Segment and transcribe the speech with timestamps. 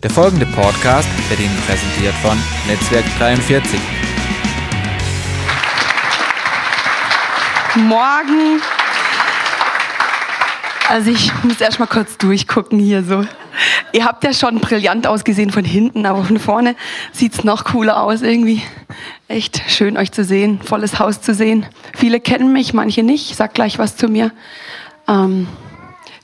[0.00, 3.80] Der folgende Podcast wird Ihnen präsentiert von Netzwerk 43.
[7.74, 8.62] Morgen.
[10.88, 13.24] Also ich muss erst mal kurz durchgucken hier so.
[13.92, 16.76] Ihr habt ja schon brillant ausgesehen von hinten, aber von vorne
[17.10, 18.62] sieht's noch cooler aus irgendwie.
[19.26, 21.66] Echt schön euch zu sehen, volles Haus zu sehen.
[21.96, 23.34] Viele kennen mich, manche nicht.
[23.34, 24.30] Sag gleich was zu mir.
[25.08, 25.48] Ähm,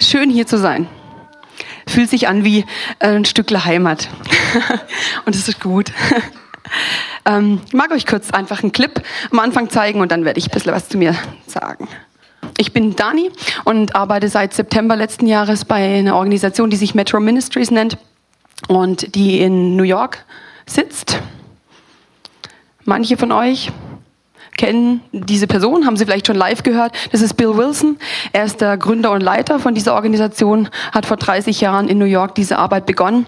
[0.01, 0.87] schön hier zu sein.
[1.95, 2.65] Fühlt sich an wie
[2.99, 4.09] ein Stückler Heimat.
[5.27, 5.93] und es ist gut.
[7.25, 10.49] ähm, ich mag euch kurz einfach einen Clip am Anfang zeigen und dann werde ich
[10.49, 11.15] ein bisschen was zu mir
[11.47, 11.87] sagen.
[12.59, 13.31] Ich bin Dani
[13.63, 17.97] und arbeite seit September letzten Jahres bei einer Organisation, die sich Metro Ministries nennt
[18.67, 20.25] und die in New York
[20.67, 21.21] sitzt.
[22.85, 23.71] Manche von euch
[24.57, 26.93] kennen diese Person, haben sie vielleicht schon live gehört.
[27.13, 27.99] Das ist Bill Wilson.
[28.33, 32.05] Er ist der Gründer und Leiter von dieser Organisation, hat vor 30 Jahren in New
[32.05, 33.27] York diese Arbeit begonnen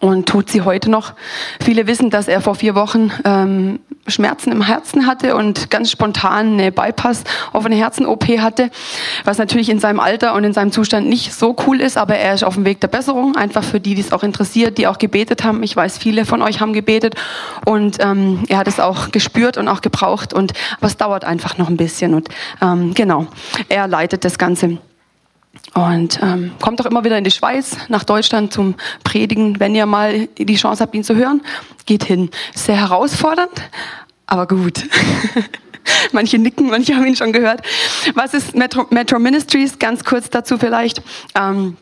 [0.00, 1.14] und tut sie heute noch.
[1.62, 6.54] Viele wissen, dass er vor vier Wochen ähm, Schmerzen im Herzen hatte und ganz spontan
[6.54, 8.70] eine Bypass auf eine Herzen-OP hatte,
[9.24, 12.34] was natürlich in seinem Alter und in seinem Zustand nicht so cool ist, aber er
[12.34, 14.98] ist auf dem Weg der Besserung, einfach für die, die es auch interessiert, die auch
[14.98, 15.62] gebetet haben.
[15.62, 17.14] Ich weiß, viele von euch haben gebetet
[17.64, 21.68] und ähm, er hat es auch gespürt und auch gebraucht und es dauert einfach noch
[21.68, 22.28] ein bisschen und
[22.60, 23.28] ähm, genau,
[23.68, 24.78] er leitet das Ganze.
[25.74, 29.60] Und ähm, kommt auch immer wieder in die Schweiz, nach Deutschland zum Predigen.
[29.60, 31.42] Wenn ihr mal die Chance habt, ihn zu hören,
[31.86, 32.30] geht hin.
[32.54, 33.62] Sehr herausfordernd,
[34.26, 34.84] aber gut.
[36.12, 37.62] manche nicken, manche haben ihn schon gehört.
[38.14, 39.78] Was ist Metro, Metro Ministries?
[39.78, 41.02] Ganz kurz dazu vielleicht.
[41.34, 41.76] Ähm,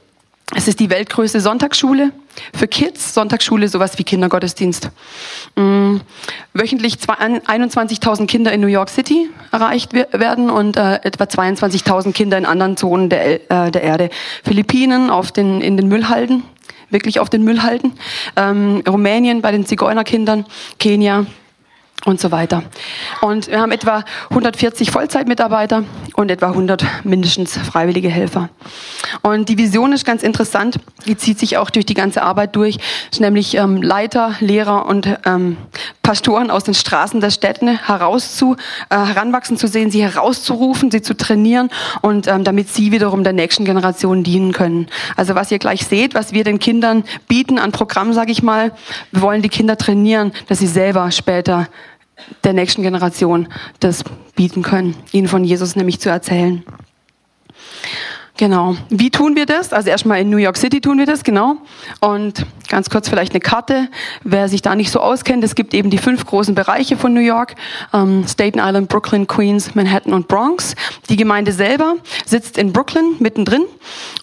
[0.55, 2.13] es ist die weltgrößte Sonntagsschule
[2.55, 3.15] für Kids.
[3.15, 4.91] Sonntagsschule, sowas wie Kindergottesdienst.
[5.57, 6.01] Mhm.
[6.55, 12.47] Wöchentlich 21.000 Kinder in New York City erreicht werden und äh, etwa 22.000 Kinder in
[12.47, 14.11] anderen Zonen der, äh, der Erde.
[14.45, 16.43] Philippinen auf den, in den Müllhalden,
[16.91, 17.93] wirklich auf den Müllhalden.
[18.35, 20.47] Ähm, Rumänien bei den Zigeunerkindern,
[20.79, 21.27] Kenia,
[22.05, 22.63] und so weiter.
[23.21, 25.85] Und wir haben etwa 140 Vollzeitmitarbeiter
[26.15, 28.49] und etwa 100 mindestens freiwillige Helfer.
[29.23, 32.79] Und die Vision ist ganz interessant, die zieht sich auch durch die ganze Arbeit durch,
[33.19, 35.57] nämlich ähm, Leiter, Lehrer und ähm,
[36.03, 38.57] Pastoren aus den Straßen der Städte herauszu,
[38.89, 43.33] äh, heranwachsen zu sehen, sie herauszurufen, sie zu trainieren und ähm, damit sie wiederum der
[43.33, 44.89] nächsten Generation dienen können.
[45.17, 48.73] Also was ihr gleich seht, was wir den Kindern bieten an Programm, sage ich mal,
[49.13, 51.69] wir wollen die Kinder trainieren, dass sie selber später
[52.45, 53.49] der nächsten Generation
[53.81, 54.05] das
[54.35, 56.65] bieten können, ihnen von Jesus nämlich zu erzählen.
[58.41, 58.75] Genau.
[58.89, 59.75] Wie tun wir das?
[59.75, 61.57] Also erstmal in New York City tun wir das, genau.
[62.01, 63.89] Und ganz kurz vielleicht eine Karte.
[64.25, 67.21] Wer sich da nicht so auskennt, es gibt eben die fünf großen Bereiche von New
[67.21, 67.55] York.
[67.93, 70.75] Ähm, Staten Island, Brooklyn, Queens, Manhattan und Bronx.
[71.11, 73.67] Die Gemeinde selber sitzt in Brooklyn mittendrin.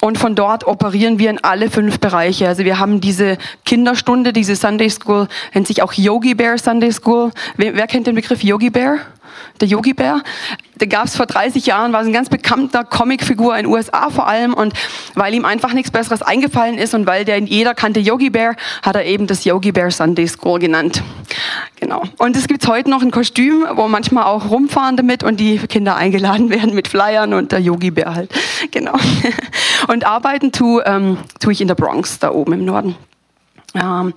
[0.02, 2.48] Und von dort operieren wir in alle fünf Bereiche.
[2.48, 7.30] Also wir haben diese Kinderstunde, diese Sunday School, nennt sich auch Yogi Bear Sunday School.
[7.56, 8.98] Wer, wer kennt den Begriff Yogi Bear?
[9.62, 10.22] Der Yogi Bär.
[10.76, 14.28] Der gab es vor 30 Jahren, war ein ganz bekannter Comicfigur in den USA vor
[14.28, 14.74] allem und
[15.16, 18.96] weil ihm einfach nichts Besseres eingefallen ist und weil der jeder kannte Yogi Bear, hat
[18.96, 21.02] er eben das Yogi Bear Sunday School genannt.
[21.80, 22.04] Genau.
[22.18, 25.96] Und es gibt heute noch ein Kostüm, wo manchmal auch rumfahren damit und die Kinder
[25.96, 28.32] eingeladen werden mit Flyern und der Yogi Bär halt.
[28.72, 28.94] Genau.
[29.88, 32.96] Und arbeiten tue, ähm, tue ich in der Bronx, da oben im Norden.
[33.76, 34.14] Ähm,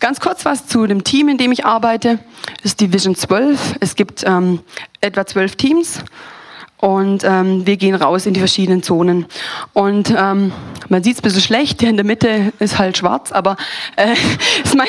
[0.00, 2.18] ganz kurz was zu dem Team, in dem ich arbeite.
[2.62, 3.76] Das ist Division 12.
[3.80, 4.60] Es gibt ähm,
[5.00, 6.00] etwa zwölf Teams
[6.78, 9.26] und ähm, wir gehen raus in die verschiedenen Zonen.
[9.72, 10.52] Und ähm,
[10.88, 13.56] man sieht es ein bisschen schlecht, der in der Mitte ist halt schwarz, aber
[13.96, 14.12] äh,
[14.64, 14.88] ist mein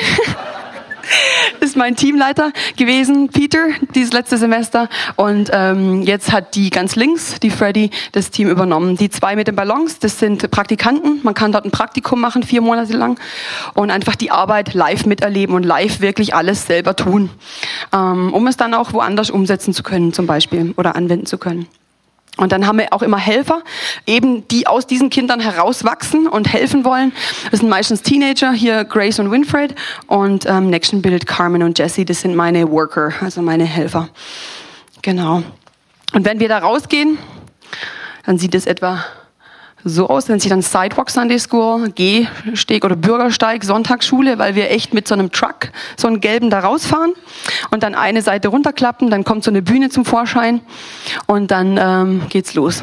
[1.60, 4.88] ist mein Teamleiter gewesen, Peter, dieses letzte Semester.
[5.16, 8.96] Und ähm, jetzt hat die ganz links, die Freddy, das Team übernommen.
[8.96, 11.20] Die zwei mit den Ballons, das sind Praktikanten.
[11.22, 13.18] Man kann dort ein Praktikum machen, vier Monate lang.
[13.74, 17.30] Und einfach die Arbeit live miterleben und live wirklich alles selber tun.
[17.92, 21.66] Ähm, um es dann auch woanders umsetzen zu können, zum Beispiel, oder anwenden zu können.
[22.36, 23.62] Und dann haben wir auch immer Helfer,
[24.06, 27.12] eben die aus diesen Kindern herauswachsen und helfen wollen.
[27.50, 29.74] Das sind meistens Teenager, hier Grace und Winfred
[30.06, 34.08] und ähm, Next Bild Carmen und Jesse, das sind meine Worker, also meine Helfer.
[35.02, 35.42] Genau.
[36.12, 37.18] Und wenn wir da rausgehen,
[38.24, 39.04] dann sieht es etwa
[39.88, 44.92] so aus, nennt sich dann Sidewalk Sunday School, Gehsteg oder Bürgersteig, Sonntagsschule, weil wir echt
[44.92, 47.12] mit so einem Truck, so einem gelben da rausfahren
[47.70, 50.60] und dann eine Seite runterklappen, dann kommt so eine Bühne zum Vorschein
[51.26, 52.82] und dann ähm, geht's los.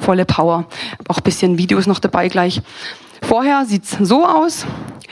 [0.00, 0.66] Volle Power.
[1.06, 2.60] Auch ein bisschen Videos noch dabei gleich.
[3.22, 4.66] Vorher sieht's so aus,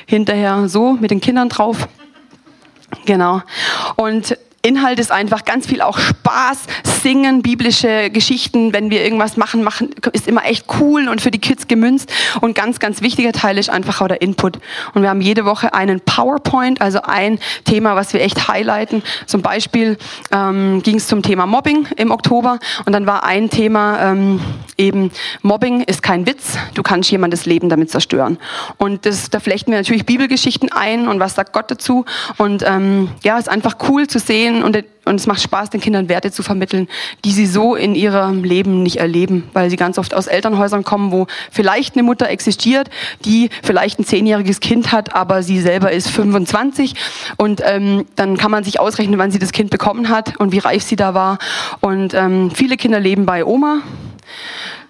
[0.07, 1.89] hinterher so mit den Kindern drauf.
[3.05, 3.43] Genau.
[3.95, 6.59] Und Inhalt ist einfach ganz viel auch Spaß,
[7.03, 11.39] singen, biblische Geschichten, wenn wir irgendwas machen, machen, ist immer echt cool und für die
[11.39, 12.13] Kids gemünzt.
[12.41, 14.59] Und ganz, ganz wichtiger Teil ist einfach auch der Input.
[14.95, 19.03] Und wir haben jede Woche einen PowerPoint, also ein Thema, was wir echt highlighten.
[19.27, 19.97] Zum Beispiel
[20.33, 24.41] ähm, ging es zum Thema Mobbing im Oktober und dann war ein Thema ähm,
[24.77, 25.11] eben
[25.43, 28.39] Mobbing ist kein Witz, du kannst jemandes Leben damit zerstören.
[28.79, 32.05] Und das, da flechten wir natürlich Bibelgeschichten ein und was sagt Gott dazu.
[32.39, 34.77] Und ähm, ja, ist einfach cool zu sehen und
[35.09, 36.89] und es macht Spaß, den Kindern Werte zu vermitteln,
[37.25, 41.11] die sie so in ihrem Leben nicht erleben, weil sie ganz oft aus Elternhäusern kommen,
[41.11, 42.91] wo vielleicht eine Mutter existiert,
[43.25, 46.95] die vielleicht ein zehnjähriges Kind hat, aber sie selber ist 25.
[47.37, 50.59] Und ähm, dann kann man sich ausrechnen, wann sie das Kind bekommen hat und wie
[50.59, 51.39] reif sie da war.
[51.81, 53.81] Und ähm, viele Kinder leben bei Oma.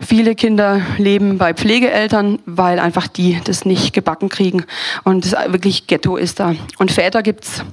[0.00, 4.64] Viele Kinder leben bei Pflegeeltern, weil einfach die das nicht gebacken kriegen
[5.03, 6.55] und es wirklich Ghetto ist da.
[6.79, 7.64] Und Väter gibt's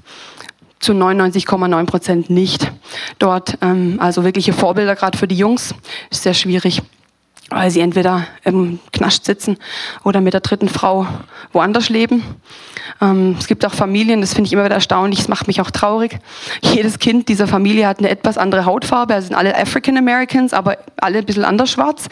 [0.80, 2.72] zu 99,9 Prozent nicht
[3.20, 3.58] dort.
[3.62, 5.74] Ähm, also wirkliche Vorbilder gerade für die Jungs
[6.10, 6.82] ist sehr schwierig,
[7.50, 9.58] weil sie entweder im Knast sitzen
[10.04, 11.06] oder mit der dritten Frau
[11.52, 12.24] woanders leben.
[13.02, 15.70] Ähm, es gibt auch Familien, das finde ich immer wieder erstaunlich, es macht mich auch
[15.70, 16.18] traurig.
[16.62, 20.78] Jedes Kind dieser Familie hat eine etwas andere Hautfarbe, also sind alle African Americans, aber
[20.98, 22.08] alle ein bisschen anders schwarz.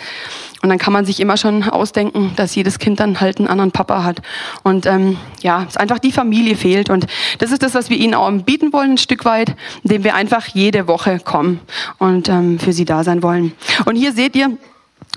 [0.62, 3.71] Und dann kann man sich immer schon ausdenken, dass jedes Kind dann halt einen anderen
[3.71, 4.21] Papa hat.
[4.63, 6.89] Und ähm, ja, es einfach die Familie fehlt.
[6.89, 7.06] Und
[7.39, 10.47] das ist das, was wir ihnen auch bieten wollen, ein Stück weit, indem wir einfach
[10.47, 11.59] jede Woche kommen
[11.97, 13.51] und ähm, für sie da sein wollen.
[13.86, 14.57] Und hier seht ihr,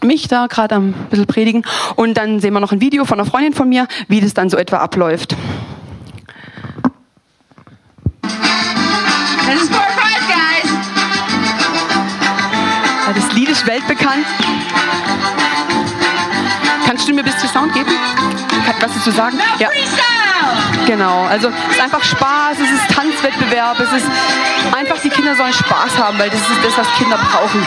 [0.02, 1.64] mich da gerade am bisschen predigen
[1.96, 4.50] und dann sehen wir noch ein Video von einer Freundin von mir, wie das dann
[4.50, 5.36] so etwa abläuft.
[13.14, 14.26] Das Lied ist weltbekannt.
[16.84, 17.90] Kannst du mir ein bisschen Sound geben?
[18.80, 19.38] Was ist zu sagen?
[19.58, 19.68] Ja.
[20.86, 24.06] Genau, also es ist einfach Spaß, es ist Tanzwettbewerb, es ist
[24.72, 27.66] einfach, die Kinder sollen Spaß haben, weil das ist das, was Kinder brauchen,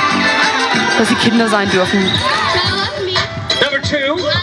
[0.98, 2.00] dass sie Kinder sein dürfen.
[3.62, 4.39] Number two.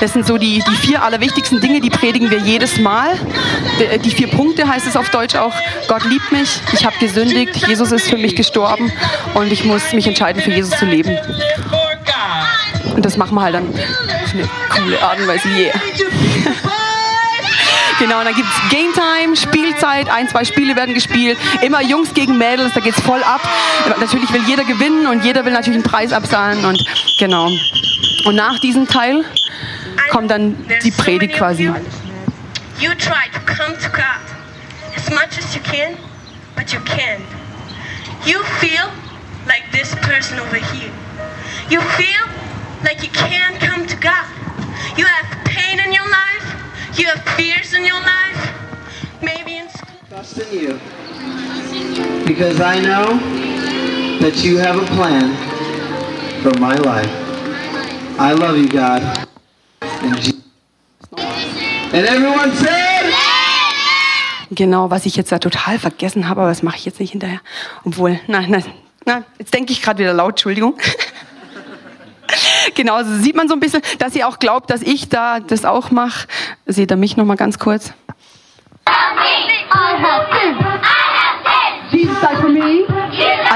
[0.00, 3.18] Das sind so die, die vier allerwichtigsten Dinge, die predigen wir jedes Mal.
[4.04, 5.54] Die vier Punkte heißt es auf Deutsch auch.
[5.88, 8.92] Gott liebt mich, ich habe gesündigt, Jesus ist für mich gestorben
[9.34, 11.16] und ich muss mich entscheiden, für Jesus zu leben.
[12.94, 15.48] Und das machen wir halt dann auf eine coole Art und Weise.
[15.48, 15.72] Yeah.
[17.98, 21.38] Genau, und dann gibt es Game Time, Spielzeit, ein, zwei Spiele werden gespielt.
[21.60, 23.40] Immer Jungs gegen Mädels, da geht es voll ab.
[24.00, 26.84] Natürlich will jeder gewinnen und jeder will natürlich einen Preis absahnen und
[27.20, 27.48] genau.
[28.24, 29.24] Und nach diesem Teil
[30.10, 31.70] kommt dann die Predigt quasi.
[32.78, 34.20] You try to come to God
[34.96, 35.96] as much as you can,
[36.56, 37.22] but you can't.
[38.24, 38.88] You feel
[39.46, 40.90] like this person over here.
[41.70, 42.26] You feel
[42.84, 44.26] like you can't come to God.
[44.96, 46.98] You have pain in your life.
[46.98, 48.52] You have fears in your life.
[49.22, 49.96] Maybe in school.
[50.08, 50.80] Trust in you.
[52.26, 53.18] Because I know
[54.20, 55.34] that you have a plan
[56.42, 57.21] for my life.
[58.18, 59.02] I love you, God.
[61.92, 63.12] And everyone said,
[64.50, 67.40] Genau, was ich jetzt da total vergessen habe, aber das mache ich jetzt nicht hinterher.
[67.84, 68.64] Obwohl, nein, nein,
[69.06, 70.78] nein, jetzt denke ich gerade wieder laut, Entschuldigung.
[72.74, 75.64] genau, so sieht man so ein bisschen, dass ihr auch glaubt, dass ich da das
[75.64, 76.28] auch mache.
[76.66, 77.94] Seht ihr mich noch mal ganz kurz?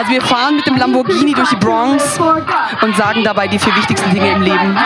[0.06, 2.20] Also wir fahren mit dem Lamborghini durch die Bronx
[2.80, 4.78] und sagen dabei die vier wichtigsten Dinge im Leben.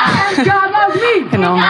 [1.31, 1.61] genau.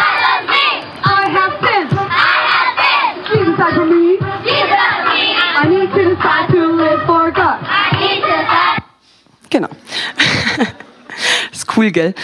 [9.50, 9.69] Genau.
[11.50, 12.14] Ist cool, gell?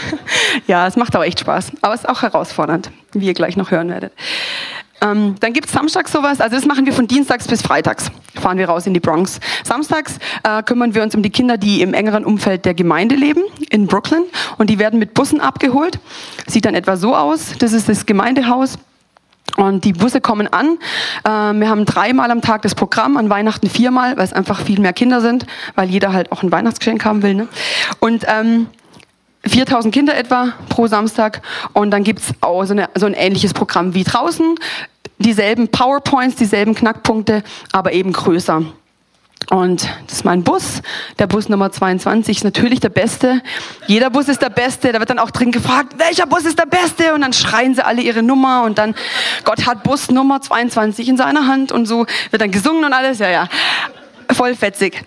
[0.66, 1.72] ja, es macht auch echt Spaß.
[1.82, 4.14] Aber es ist auch herausfordernd, wie ihr gleich noch hören werdet.
[5.04, 8.56] Ähm, dann gibt es samstags sowas, also das machen wir von Dienstags bis Freitags, fahren
[8.56, 9.38] wir raus in die Bronx.
[9.62, 13.42] Samstags äh, kümmern wir uns um die Kinder, die im engeren Umfeld der Gemeinde leben,
[13.70, 14.24] in Brooklyn.
[14.56, 15.98] Und die werden mit Bussen abgeholt.
[16.46, 17.54] Sieht dann etwa so aus.
[17.58, 18.78] Das ist das Gemeindehaus.
[19.56, 20.78] Und die Busse kommen an.
[21.28, 24.80] Ähm, wir haben dreimal am Tag das Programm, an Weihnachten viermal, weil es einfach viel
[24.80, 27.34] mehr Kinder sind, weil jeder halt auch ein Weihnachtsgeschenk haben will.
[27.34, 27.48] Ne?
[28.00, 28.66] Und ähm,
[29.46, 31.42] 4000 Kinder etwa pro Samstag.
[31.72, 34.56] Und dann gibt's auch so, eine, so ein ähnliches Programm wie draußen.
[35.18, 37.42] Dieselben PowerPoints, dieselben Knackpunkte,
[37.72, 38.62] aber eben größer.
[39.50, 40.80] Und das ist mein Bus.
[41.18, 43.42] Der Bus Nummer 22 ist natürlich der beste.
[43.86, 44.92] Jeder Bus ist der beste.
[44.92, 47.14] Da wird dann auch drin gefragt, welcher Bus ist der beste?
[47.14, 48.94] Und dann schreien sie alle ihre Nummer und dann,
[49.44, 53.18] Gott hat Bus Nummer 22 in seiner Hand und so wird dann gesungen und alles.
[53.18, 53.48] Ja, ja.
[54.32, 55.04] Voll fetzig.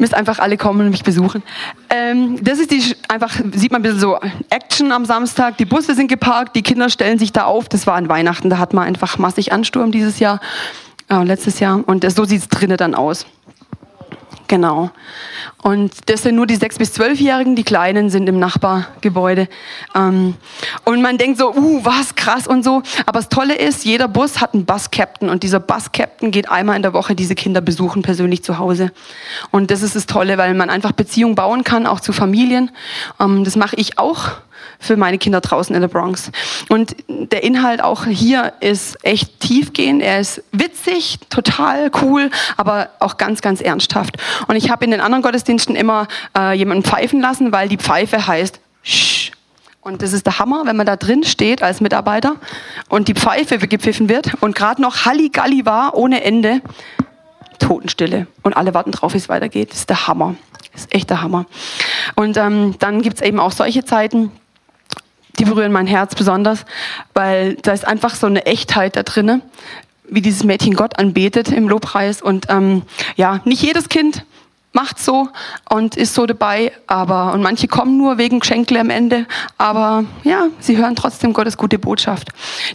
[0.00, 1.42] Müsst einfach alle kommen und mich besuchen.
[1.88, 5.58] Ähm, das ist die, einfach, sieht man ein bisschen so Action am Samstag.
[5.58, 7.68] Die Busse sind geparkt, die Kinder stellen sich da auf.
[7.68, 10.40] Das war an Weihnachten, da hat man einfach massig Ansturm dieses Jahr,
[11.08, 11.82] äh, letztes Jahr.
[11.86, 13.26] Und das, so sieht's drinnen dann aus.
[14.50, 14.90] Genau.
[15.62, 19.46] Und das sind nur die sechs bis zwölfjährigen, die Kleinen sind im Nachbargebäude.
[19.94, 20.34] Ähm,
[20.84, 22.82] und man denkt so, uh, was krass und so.
[23.06, 26.82] Aber das Tolle ist, jeder Bus hat einen Bus-Captain und dieser Bus-Captain geht einmal in
[26.82, 28.90] der Woche diese Kinder besuchen persönlich zu Hause.
[29.52, 32.72] Und das ist das Tolle, weil man einfach Beziehungen bauen kann, auch zu Familien.
[33.20, 34.30] Ähm, das mache ich auch
[34.78, 36.30] für meine Kinder draußen in der Bronx.
[36.68, 40.02] Und der Inhalt auch hier ist echt tiefgehend.
[40.02, 44.16] Er ist witzig, total cool, aber auch ganz, ganz ernsthaft.
[44.48, 48.26] Und ich habe in den anderen Gottesdiensten immer äh, jemanden pfeifen lassen, weil die Pfeife
[48.26, 49.32] heißt Shh.
[49.82, 52.36] Und das ist der Hammer, wenn man da drin steht als Mitarbeiter
[52.90, 56.60] und die Pfeife gepfiffen wird und gerade noch Halligalli war ohne Ende.
[57.58, 58.26] Totenstille.
[58.42, 59.70] Und alle warten drauf, wie es weitergeht.
[59.70, 60.34] Das ist der Hammer.
[60.72, 61.46] Das ist echt der Hammer.
[62.16, 64.32] Und ähm, dann gibt's eben auch solche Zeiten,
[65.40, 66.66] die berühren mein Herz besonders,
[67.14, 69.40] weil da ist einfach so eine Echtheit da drinne,
[70.08, 72.20] wie dieses Mädchen Gott anbetet im Lobpreis.
[72.20, 72.82] Und ähm,
[73.16, 74.24] ja, nicht jedes Kind
[74.72, 75.28] macht so
[75.68, 79.26] und ist so dabei, aber und manche kommen nur wegen Geschenkle am Ende,
[79.58, 82.28] aber ja, sie hören trotzdem Gottes gute Botschaft.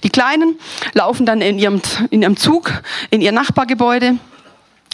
[0.03, 0.57] Die Kleinen
[0.93, 2.72] laufen dann in ihrem in ihrem Zug
[3.12, 4.17] in ihr Nachbargebäude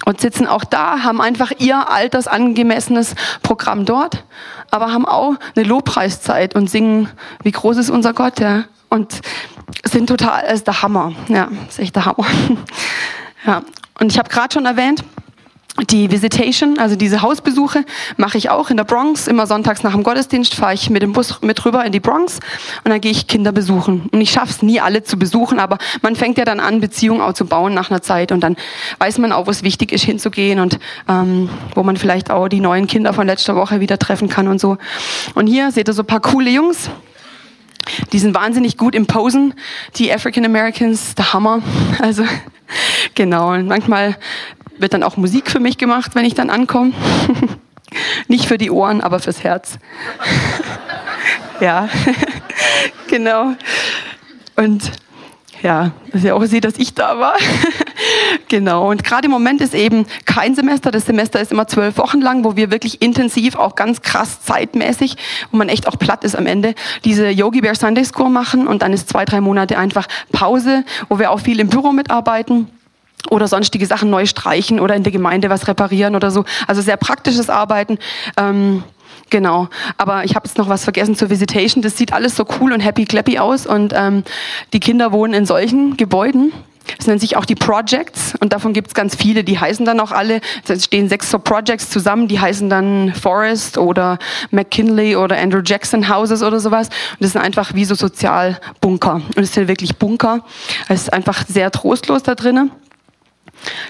[0.05, 4.23] und sitzen auch da, haben einfach ihr altersangemessenes Programm dort,
[4.71, 7.09] aber haben auch eine Lobpreiszeit und singen,
[7.43, 8.65] wie groß ist unser Gott, ja.
[8.89, 9.21] Und
[9.85, 12.25] sind total, ist der Hammer, ja, ist echt der Hammer.
[13.43, 13.63] Ja.
[13.99, 15.03] Und ich habe gerade schon erwähnt,
[15.89, 17.83] die Visitation, also diese Hausbesuche,
[18.17, 19.27] mache ich auch in der Bronx.
[19.27, 22.39] Immer sonntags nach dem Gottesdienst fahre ich mit dem Bus mit rüber in die Bronx
[22.83, 24.09] und dann gehe ich Kinder besuchen.
[24.11, 27.21] Und ich schaffe es nie, alle zu besuchen, aber man fängt ja dann an, Beziehungen
[27.21, 28.55] auch zu bauen nach einer Zeit und dann
[28.99, 32.59] weiß man auch, wo es wichtig ist, hinzugehen und ähm, wo man vielleicht auch die
[32.59, 34.77] neuen Kinder von letzter Woche wieder treffen kann und so.
[35.33, 36.89] Und hier seht ihr so ein paar coole Jungs.
[38.13, 39.53] Die sind wahnsinnig gut im Posen,
[39.95, 41.61] die African Americans, der Hammer.
[41.99, 42.23] Also
[43.15, 43.53] genau.
[43.53, 44.17] Und manchmal
[44.81, 46.93] wird dann auch Musik für mich gemacht, wenn ich dann ankomme.
[48.27, 49.77] Nicht für die Ohren, aber fürs Herz.
[51.59, 51.89] ja,
[53.07, 53.53] genau.
[54.55, 54.91] Und
[55.61, 57.35] ja, dass ihr auch seht, dass ich da war.
[58.47, 58.89] genau.
[58.89, 60.89] Und gerade im Moment ist eben kein Semester.
[60.89, 65.17] Das Semester ist immer zwölf Wochen lang, wo wir wirklich intensiv, auch ganz krass zeitmäßig,
[65.51, 66.73] wo man echt auch platt ist am Ende,
[67.05, 68.65] diese Yogi Bear Sunday School machen.
[68.65, 72.67] Und dann ist zwei, drei Monate einfach Pause, wo wir auch viel im Büro mitarbeiten
[73.29, 76.45] oder sonstige Sachen neu streichen oder in der Gemeinde was reparieren oder so.
[76.67, 77.99] Also sehr praktisches Arbeiten.
[78.37, 78.83] Ähm,
[79.29, 79.67] genau.
[79.97, 81.81] Aber ich habe jetzt noch was vergessen zur Visitation.
[81.81, 84.23] Das sieht alles so cool und happy clappy aus und ähm,
[84.73, 86.51] die Kinder wohnen in solchen Gebäuden.
[86.97, 89.43] Das nennt sich auch die Projects und davon gibt's ganz viele.
[89.43, 93.77] Die heißen dann auch alle, es stehen sechs so Projects zusammen, die heißen dann Forest
[93.77, 94.17] oder
[94.51, 96.87] McKinley oder Andrew Jackson Houses oder sowas.
[96.87, 99.15] Und das sind einfach wie so Sozialbunker.
[99.35, 100.43] Und es sind wirklich Bunker.
[100.89, 102.71] Es ist einfach sehr trostlos da drinnen.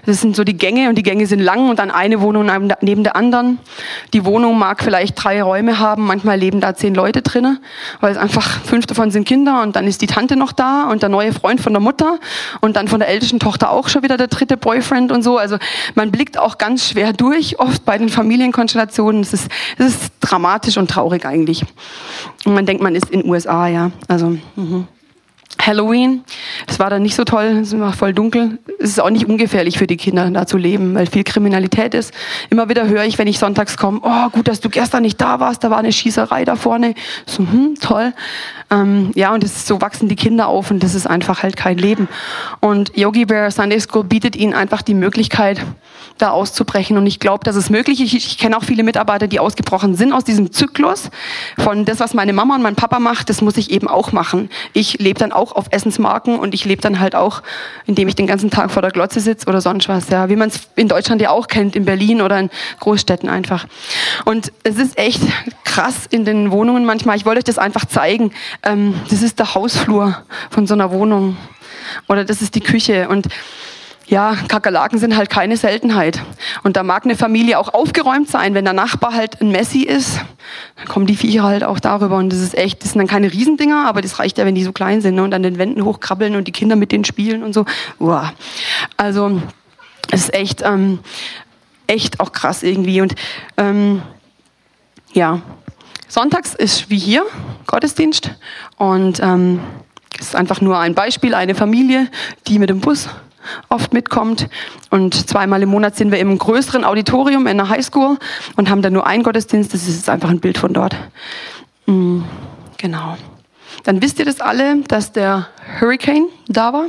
[0.05, 2.49] Das sind so die Gänge und die Gänge sind lang und dann eine Wohnung
[2.81, 3.59] neben der anderen.
[4.13, 7.59] Die Wohnung mag vielleicht drei Räume haben, manchmal leben da zehn Leute drinnen,
[7.99, 11.01] weil es einfach fünf davon sind Kinder und dann ist die Tante noch da und
[11.01, 12.19] der neue Freund von der Mutter
[12.61, 15.37] und dann von der ältesten Tochter auch schon wieder der dritte Boyfriend und so.
[15.37, 15.57] Also
[15.95, 19.21] man blickt auch ganz schwer durch, oft bei den Familienkonstellationen.
[19.21, 21.63] Es ist, es ist dramatisch und traurig eigentlich.
[22.45, 23.91] Und man denkt, man ist in den USA, ja.
[24.07, 24.87] Also, mhm.
[25.65, 26.23] Halloween,
[26.67, 28.59] das war dann nicht so toll, es war voll dunkel.
[28.79, 32.13] Es ist auch nicht ungefährlich für die Kinder, da zu leben, weil viel Kriminalität ist.
[32.49, 35.39] Immer wieder höre ich, wenn ich sonntags komme, oh, gut, dass du gestern nicht da
[35.39, 36.95] warst, da war eine Schießerei da vorne.
[37.25, 38.13] So, hm, toll.
[38.71, 41.77] Ähm, ja, und das, so wachsen die Kinder auf und das ist einfach halt kein
[41.77, 42.07] Leben.
[42.59, 45.61] Und Yogi Bear Sunday School bietet ihnen einfach die Möglichkeit,
[46.17, 46.97] da auszubrechen.
[46.97, 48.13] Und ich glaube, dass es möglich ist.
[48.13, 51.09] Ich, ich kenne auch viele Mitarbeiter, die ausgebrochen sind aus diesem Zyklus
[51.57, 54.49] von das, was meine Mama und mein Papa macht, das muss ich eben auch machen.
[54.73, 57.41] Ich lebe dann auch auf Essensmarken und ich lebe dann halt auch,
[57.85, 60.09] indem ich den ganzen Tag vor der Glotze sitze oder sonst was.
[60.09, 63.67] Ja, wie man es in Deutschland ja auch kennt, in Berlin oder in Großstädten einfach.
[64.25, 65.21] Und es ist echt
[65.63, 67.17] krass in den Wohnungen manchmal.
[67.17, 68.31] Ich wollte euch das einfach zeigen.
[68.63, 71.37] Ähm, das ist der Hausflur von so einer Wohnung
[72.07, 73.27] oder das ist die Küche und
[74.11, 76.21] ja, Kakerlaken sind halt keine Seltenheit.
[76.63, 80.19] Und da mag eine Familie auch aufgeräumt sein, wenn der Nachbar halt ein Messi ist,
[80.75, 82.17] dann kommen die Viecher halt auch darüber.
[82.17, 84.65] Und das ist echt, das sind dann keine Riesendinger, aber das reicht ja, wenn die
[84.65, 85.23] so klein sind ne?
[85.23, 87.63] und an den Wänden hochkrabbeln und die Kinder mit denen spielen und so.
[87.99, 88.33] Uah.
[88.97, 89.41] Also,
[90.11, 90.99] es ist echt, ähm,
[91.87, 92.99] echt auch krass irgendwie.
[92.99, 93.15] Und
[93.55, 94.01] ähm,
[95.13, 95.41] ja,
[96.09, 97.25] sonntags ist wie hier
[97.65, 98.31] Gottesdienst
[98.75, 99.61] und ähm,
[100.19, 102.09] es ist einfach nur ein Beispiel, eine Familie,
[102.47, 103.07] die mit dem Bus
[103.69, 104.49] oft mitkommt.
[104.89, 108.17] Und zweimal im Monat sind wir im größeren Auditorium in der Highschool
[108.55, 109.73] und haben dann nur einen Gottesdienst.
[109.73, 110.95] Das ist einfach ein Bild von dort.
[111.85, 112.21] Mm,
[112.77, 113.17] genau.
[113.83, 115.47] Dann wisst ihr das alle, dass der
[115.79, 116.85] Hurricane da war.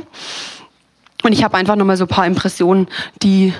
[1.23, 2.87] Und ich habe einfach nochmal so ein paar Impressionen,
[3.21, 3.53] die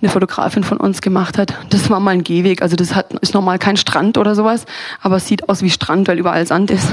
[0.00, 1.52] eine Fotografin von uns gemacht hat.
[1.70, 4.64] Das war mal ein Gehweg, also das hat, ist normal kein Strand oder sowas,
[5.02, 6.86] aber es sieht aus wie Strand, weil überall Sand ist.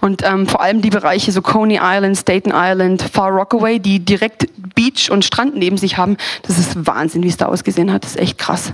[0.00, 4.46] Und ähm, vor allem die Bereiche so Coney Island, Staten Island, Far Rockaway, die direkt
[4.74, 8.04] Beach und Strand neben sich haben, das ist Wahnsinn, wie es da ausgesehen hat.
[8.04, 8.72] Das ist echt krass.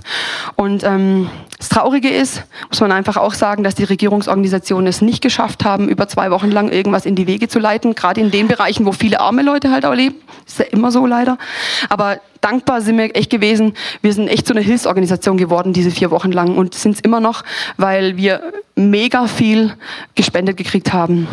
[0.55, 5.21] Und ähm, das Traurige ist, muss man einfach auch sagen, dass die Regierungsorganisationen es nicht
[5.21, 8.47] geschafft haben, über zwei Wochen lang irgendwas in die Wege zu leiten, gerade in den
[8.47, 10.15] Bereichen, wo viele arme Leute halt auch leben.
[10.45, 11.37] Das ist ja immer so leider.
[11.89, 13.73] Aber dankbar sind wir echt gewesen.
[14.01, 17.19] Wir sind echt so eine Hilfsorganisation geworden diese vier Wochen lang und sind es immer
[17.19, 17.43] noch,
[17.77, 18.41] weil wir
[18.79, 19.73] mega viel
[20.15, 21.27] gespendet gekriegt haben.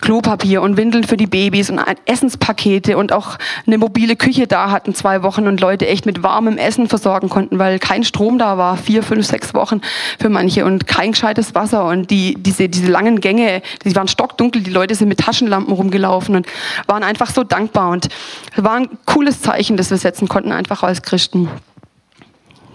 [0.00, 4.94] Klopapier und Windeln für die Babys und Essenspakete und auch eine mobile Küche da hatten
[4.94, 8.76] zwei Wochen und Leute echt mit warmem Essen versorgen konnten, weil kein Strom da war,
[8.76, 9.80] vier, fünf, sechs Wochen
[10.18, 14.62] für manche und kein gescheites Wasser und die, diese, diese langen Gänge, die waren stockdunkel,
[14.62, 16.46] die Leute sind mit Taschenlampen rumgelaufen und
[16.86, 18.08] waren einfach so dankbar und
[18.56, 21.48] war ein cooles Zeichen, das wir setzen konnten konnten, einfach als Christen.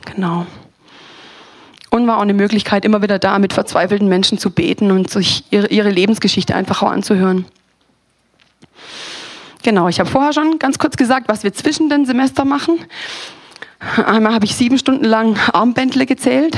[0.05, 0.45] Genau.
[1.89, 5.45] Und war auch eine Möglichkeit, immer wieder da mit verzweifelten Menschen zu beten und sich
[5.49, 7.45] ihre, ihre Lebensgeschichte einfach auch anzuhören.
[9.63, 12.77] Genau, ich habe vorher schon ganz kurz gesagt, was wir zwischen den Semestern machen.
[14.05, 16.55] Einmal habe ich sieben Stunden lang Armbändle gezählt.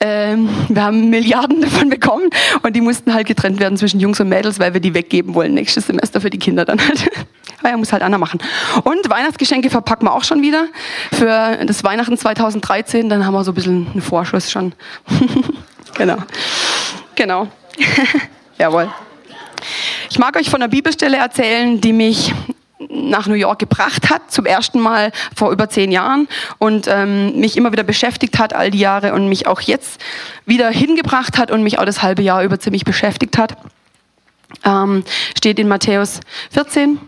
[0.00, 2.30] Ähm, wir haben Milliarden davon bekommen
[2.62, 5.54] und die mussten halt getrennt werden zwischen Jungs und Mädels, weil wir die weggeben wollen
[5.54, 7.10] nächstes Semester für die Kinder dann halt.
[7.62, 8.38] Weil muss halt einer machen.
[8.84, 10.66] Und Weihnachtsgeschenke verpacken wir auch schon wieder
[11.10, 13.08] für das Weihnachten 2013.
[13.08, 14.74] Dann haben wir so ein bisschen einen Vorschuss schon.
[15.96, 16.18] genau.
[17.14, 17.48] Genau.
[18.58, 18.92] Jawohl.
[20.10, 22.32] Ich mag euch von einer Bibelstelle erzählen, die mich
[22.96, 27.56] nach New York gebracht hat, zum ersten Mal vor über zehn Jahren und ähm, mich
[27.56, 30.00] immer wieder beschäftigt hat all die Jahre und mich auch jetzt
[30.44, 33.56] wieder hingebracht hat und mich auch das halbe Jahr über ziemlich beschäftigt hat.
[34.64, 35.04] Ähm,
[35.36, 36.20] steht in Matthäus
[36.52, 36.98] 14,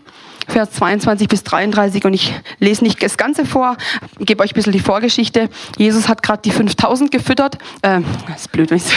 [0.47, 3.77] Vers 22 bis 33 und ich lese nicht das Ganze vor,
[4.19, 5.49] gebe euch ein bisschen die Vorgeschichte.
[5.77, 7.57] Jesus hat gerade die 5000 gefüttert.
[7.81, 8.83] Äh, das ist blöd, wenn ich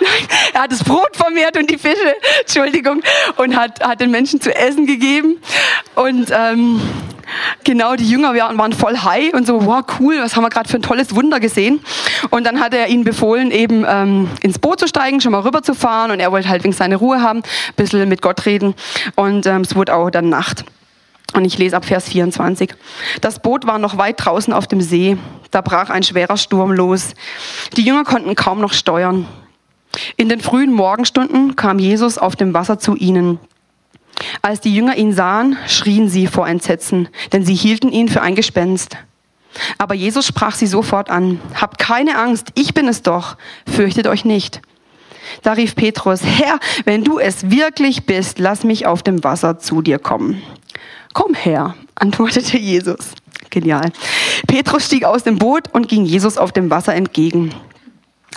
[0.00, 3.02] Nein, er hat das Brot vermehrt und die Fische, Entschuldigung,
[3.36, 5.40] und hat, hat den Menschen zu essen gegeben.
[5.94, 6.80] Und ähm,
[7.64, 10.78] genau, die Jünger waren voll high und so, wow, cool, was haben wir gerade für
[10.78, 11.80] ein tolles Wunder gesehen.
[12.30, 15.62] Und dann hat er ihnen befohlen, eben ähm, ins Boot zu steigen, schon mal rüber
[15.62, 16.10] zu fahren.
[16.10, 18.74] Und er wollte halt wegen seine Ruhe haben, ein bisschen mit Gott reden.
[19.16, 20.64] Und ähm, es wurde auch dann Nacht.
[21.32, 22.74] Und ich lese ab Vers 24.
[23.20, 25.16] Das Boot war noch weit draußen auf dem See.
[25.50, 27.14] Da brach ein schwerer Sturm los.
[27.76, 29.26] Die Jünger konnten kaum noch steuern.
[30.16, 33.38] In den frühen Morgenstunden kam Jesus auf dem Wasser zu ihnen.
[34.42, 38.34] Als die Jünger ihn sahen, schrien sie vor Entsetzen, denn sie hielten ihn für ein
[38.34, 38.96] Gespenst.
[39.78, 44.24] Aber Jesus sprach sie sofort an, Habt keine Angst, ich bin es doch, fürchtet euch
[44.24, 44.60] nicht.
[45.42, 49.82] Da rief Petrus, Herr, wenn du es wirklich bist, lass mich auf dem Wasser zu
[49.82, 50.42] dir kommen.
[51.12, 53.12] Komm her, antwortete Jesus.
[53.50, 53.90] Genial.
[54.46, 57.52] Petrus stieg aus dem Boot und ging Jesus auf dem Wasser entgegen.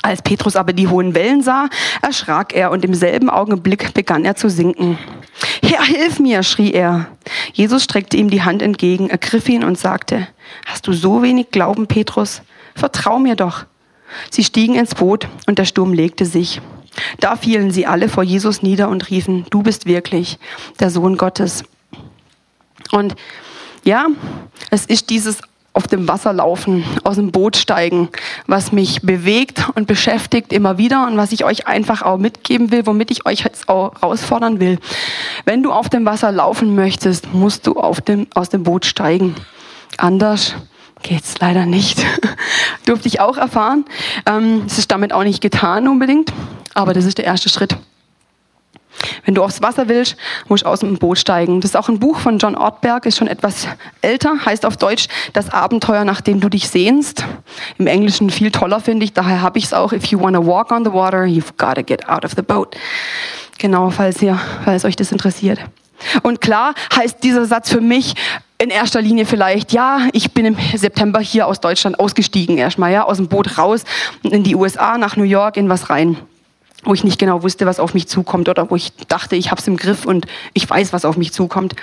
[0.03, 1.69] Als Petrus aber die hohen Wellen sah,
[2.01, 4.99] erschrak er und im selben Augenblick begann er zu sinken.
[5.63, 7.07] Herr, hilf mir, schrie er.
[7.53, 10.27] Jesus streckte ihm die Hand entgegen, ergriff ihn und sagte,
[10.65, 12.41] Hast du so wenig Glauben, Petrus?
[12.75, 13.65] Vertrau mir doch.
[14.29, 16.61] Sie stiegen ins Boot und der Sturm legte sich.
[17.21, 20.37] Da fielen sie alle vor Jesus nieder und riefen, du bist wirklich
[20.81, 21.63] der Sohn Gottes.
[22.91, 23.15] Und
[23.85, 24.07] ja,
[24.69, 25.39] es ist dieses
[25.73, 28.09] auf dem Wasser laufen, aus dem Boot steigen,
[28.45, 32.85] was mich bewegt und beschäftigt immer wieder und was ich euch einfach auch mitgeben will,
[32.85, 34.77] womit ich euch jetzt auch herausfordern will.
[35.45, 39.35] Wenn du auf dem Wasser laufen möchtest, musst du auf dem, aus dem Boot steigen.
[39.97, 40.55] Anders
[41.01, 42.05] geht's leider nicht.
[42.85, 43.85] Durfte ich auch erfahren.
[44.27, 46.31] Ähm, es ist damit auch nicht getan unbedingt,
[46.75, 47.77] aber das ist der erste Schritt.
[49.25, 50.15] Wenn du aufs Wasser willst,
[50.47, 51.61] musst du aus dem Boot steigen.
[51.61, 53.67] Das ist auch ein Buch von John Ortberg, ist schon etwas
[54.01, 57.25] älter, heißt auf Deutsch Das Abenteuer, nach dem du dich sehnst.
[57.77, 59.93] Im Englischen viel toller, finde ich, daher habe ich es auch.
[59.93, 62.41] If you want to walk on the water, you've got to get out of the
[62.41, 62.75] boat.
[63.59, 65.59] Genau, falls, ihr, falls euch das interessiert.
[66.21, 68.15] Und klar heißt dieser Satz für mich
[68.57, 73.03] in erster Linie vielleicht, ja, ich bin im September hier aus Deutschland ausgestiegen erstmal, ja,
[73.03, 73.83] aus dem Boot raus
[74.23, 76.17] in die USA, nach New York, in was rein
[76.83, 79.61] wo ich nicht genau wusste, was auf mich zukommt oder wo ich dachte, ich habe
[79.61, 81.75] es im Griff und ich weiß, was auf mich zukommt.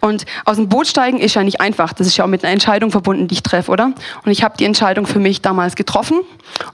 [0.00, 1.92] Und aus dem Boot steigen ist ja nicht einfach.
[1.92, 3.92] Das ist ja auch mit einer Entscheidung verbunden, die ich treffe, oder?
[4.24, 6.20] Und ich habe die Entscheidung für mich damals getroffen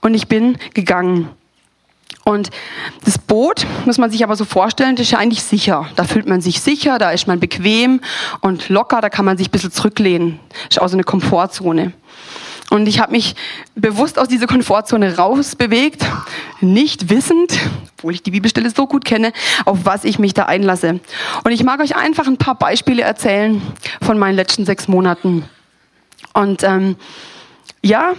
[0.01, 1.29] und ich bin gegangen.
[2.25, 2.51] Und
[3.07, 5.89] das Boot, muss man sich aber so vorstellen, das ist ja eigentlich sicher.
[5.97, 8.01] Da fühlt man sich sicher, da ist man bequem
[8.41, 10.39] und locker, da kann man sich ein bisschen zurücklehnen.
[10.51, 11.93] Das ist auch so eine Komfortzone.
[12.71, 13.35] Und ich habe mich
[13.75, 16.05] bewusst aus dieser Komfortzone rausbewegt,
[16.61, 17.59] nicht wissend,
[17.97, 19.33] obwohl ich die Bibelstelle so gut kenne,
[19.65, 21.01] auf was ich mich da einlasse.
[21.45, 23.63] Und ich mag euch einfach ein paar Beispiele erzählen
[24.03, 25.45] von meinen letzten sechs Monaten.
[26.35, 26.97] Und ähm,
[27.83, 28.13] ja,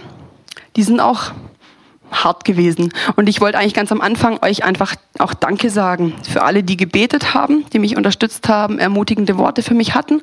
[0.76, 1.32] die sind auch
[2.10, 2.92] hart gewesen.
[3.14, 6.76] Und ich wollte eigentlich ganz am Anfang euch einfach auch Danke sagen für alle, die
[6.76, 10.20] gebetet haben, die mich unterstützt haben, ermutigende Worte für mich hatten.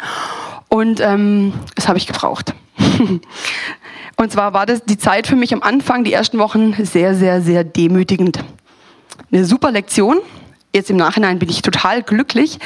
[0.67, 2.53] Und ähm, das habe ich gebraucht.
[4.17, 7.41] Und zwar war das die Zeit für mich am Anfang, die ersten Wochen, sehr, sehr,
[7.41, 8.43] sehr demütigend.
[9.31, 10.17] Eine super Lektion.
[10.73, 12.59] Jetzt im Nachhinein bin ich total glücklich,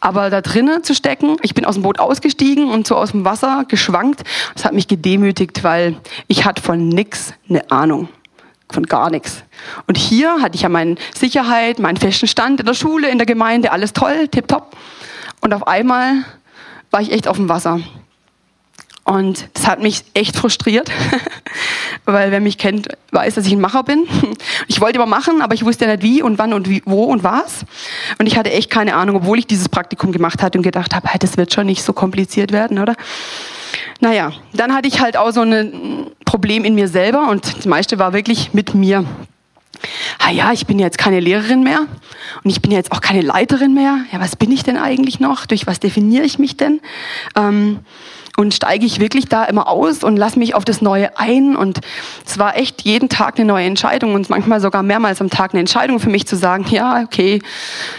[0.00, 3.24] aber da drinnen zu stecken, ich bin aus dem Boot ausgestiegen und so aus dem
[3.24, 4.24] Wasser geschwankt.
[4.54, 8.08] Das hat mich gedemütigt, weil ich hatte von nix eine Ahnung
[8.72, 9.44] von gar nichts.
[9.86, 13.26] Und hier hatte ich ja meine Sicherheit, meinen festen Stand in der Schule, in der
[13.26, 14.76] Gemeinde, alles toll, tipptopp.
[15.40, 16.24] Und auf einmal
[16.90, 17.80] war ich echt auf dem Wasser.
[19.04, 20.90] Und das hat mich echt frustriert,
[22.06, 24.06] weil wer mich kennt, weiß, dass ich ein Macher bin.
[24.66, 27.04] Ich wollte immer machen, aber ich wusste ja nicht wie und wann und wie, wo
[27.04, 27.64] und was.
[28.18, 31.06] Und ich hatte echt keine Ahnung, obwohl ich dieses Praktikum gemacht hatte und gedacht habe,
[31.08, 32.94] hey, das wird schon nicht so kompliziert werden, oder?
[34.00, 37.98] Naja, dann hatte ich halt auch so ein Problem in mir selber und das meiste
[37.98, 39.04] war wirklich mit mir.
[40.18, 41.80] Ah ja, ich bin jetzt keine Lehrerin mehr
[42.42, 43.98] und ich bin jetzt auch keine Leiterin mehr.
[44.12, 45.46] Ja, was bin ich denn eigentlich noch?
[45.46, 46.80] Durch was definiere ich mich denn?
[47.36, 47.80] Ähm,
[48.36, 51.56] und steige ich wirklich da immer aus und lasse mich auf das Neue ein.
[51.56, 51.80] Und
[52.26, 55.60] es war echt jeden Tag eine neue Entscheidung und manchmal sogar mehrmals am Tag eine
[55.60, 57.40] Entscheidung für mich zu sagen, ja, okay,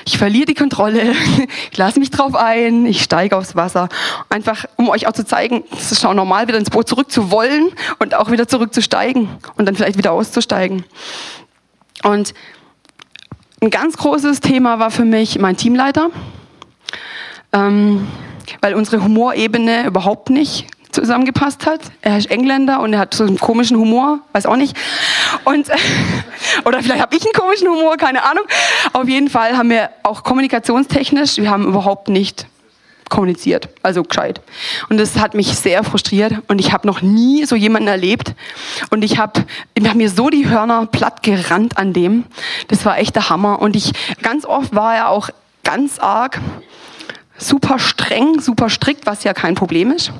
[0.06, 1.13] ich verliere die Kontrolle,
[1.71, 3.88] ich lasse mich drauf ein, ich steige aufs Wasser.
[4.30, 7.32] Einfach, um euch auch zu zeigen, es ist schon normal, wieder ins Boot zurück zu
[7.32, 7.69] wollen
[8.00, 10.84] und auch wieder zurückzusteigen und dann vielleicht wieder auszusteigen.
[12.04, 12.34] Und
[13.62, 16.10] ein ganz großes Thema war für mich mein Teamleiter.
[17.54, 18.06] Ähm,
[18.62, 21.82] weil unsere Humorebene überhaupt nicht zusammengepasst hat.
[22.02, 24.76] Er ist Engländer und er hat so einen komischen Humor, weiß auch nicht.
[25.44, 25.68] Und
[26.65, 28.46] oder vielleicht habe ich einen komischen Humor, keine Ahnung.
[28.94, 32.48] Auf jeden Fall haben wir auch kommunikationstechnisch, wir haben überhaupt nicht
[33.10, 34.41] kommuniziert, also gescheit.
[34.89, 38.34] Und das hat mich sehr frustriert und ich habe noch nie so jemanden erlebt
[38.89, 39.46] und ich habe
[39.86, 42.26] hab mir so die Hörner platt gerannt an dem.
[42.68, 43.91] Das war echt der Hammer und ich
[44.24, 45.30] ganz oft war er auch
[45.63, 46.39] ganz arg
[47.38, 50.12] super streng, super strikt, was ja kein Problem ist.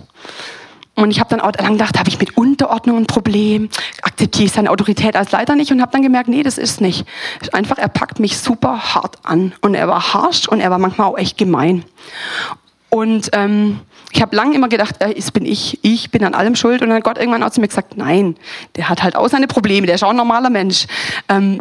[0.96, 3.70] Und ich habe dann auch lang gedacht, habe ich mit Unterordnung ein Problem?
[4.02, 5.72] Akzeptiere ich seine Autorität als Leiter nicht?
[5.72, 7.06] Und habe dann gemerkt, nee, das ist nicht.
[7.52, 9.54] Einfach, er packt mich super hart an.
[9.60, 11.84] Und er war harsch und er war manchmal auch echt gemein.
[12.90, 13.82] Und ähm,
[14.14, 16.82] ich habe lange immer gedacht, äh, es bin ich, ich bin an allem schuld.
[16.82, 18.38] Und dann hat Gott irgendwann auch zu mir gesagt, nein,
[18.78, 20.88] der hat halt auch seine Probleme, der ist auch ein normaler Mensch.
[21.28, 21.60] Ähm,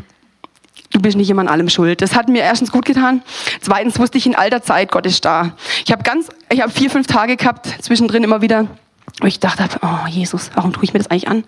[0.94, 2.00] du bist nicht immer an allem schuld.
[2.00, 3.22] Das hat mir erstens gut getan.
[3.60, 5.52] Zweitens wusste ich in alter Zeit, Gott ist da.
[5.84, 8.66] Ich habe ganz, ich habe vier, fünf Tage gehabt, zwischendrin immer wieder,
[9.20, 11.44] wo ich dachte, oh Jesus, warum tue ich mir das eigentlich an?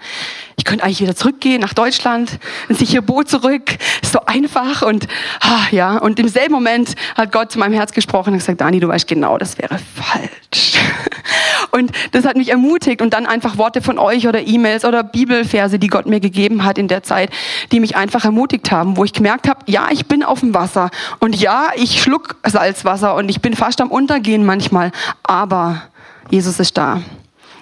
[0.57, 3.77] Ich könnte eigentlich wieder zurückgehen nach Deutschland, ins sichere Boot zurück.
[4.03, 5.07] So einfach und
[5.41, 5.97] ah, ja.
[5.99, 9.07] Und im selben Moment hat Gott zu meinem Herz gesprochen und gesagt, Dani, du weißt
[9.07, 10.76] genau, das wäre falsch.
[11.77, 13.03] Und das hat mich ermutigt.
[13.03, 16.79] Und dann einfach Worte von euch oder E-Mails oder Bibelverse, die Gott mir gegeben hat
[16.79, 17.29] in der Zeit,
[17.71, 20.89] die mich einfach ermutigt haben, wo ich gemerkt habe, ja, ich bin auf dem Wasser.
[21.21, 24.91] Und ja, ich schluck Salzwasser und ich bin fast am Untergehen manchmal,
[25.23, 25.83] aber
[26.31, 27.03] Jesus ist da.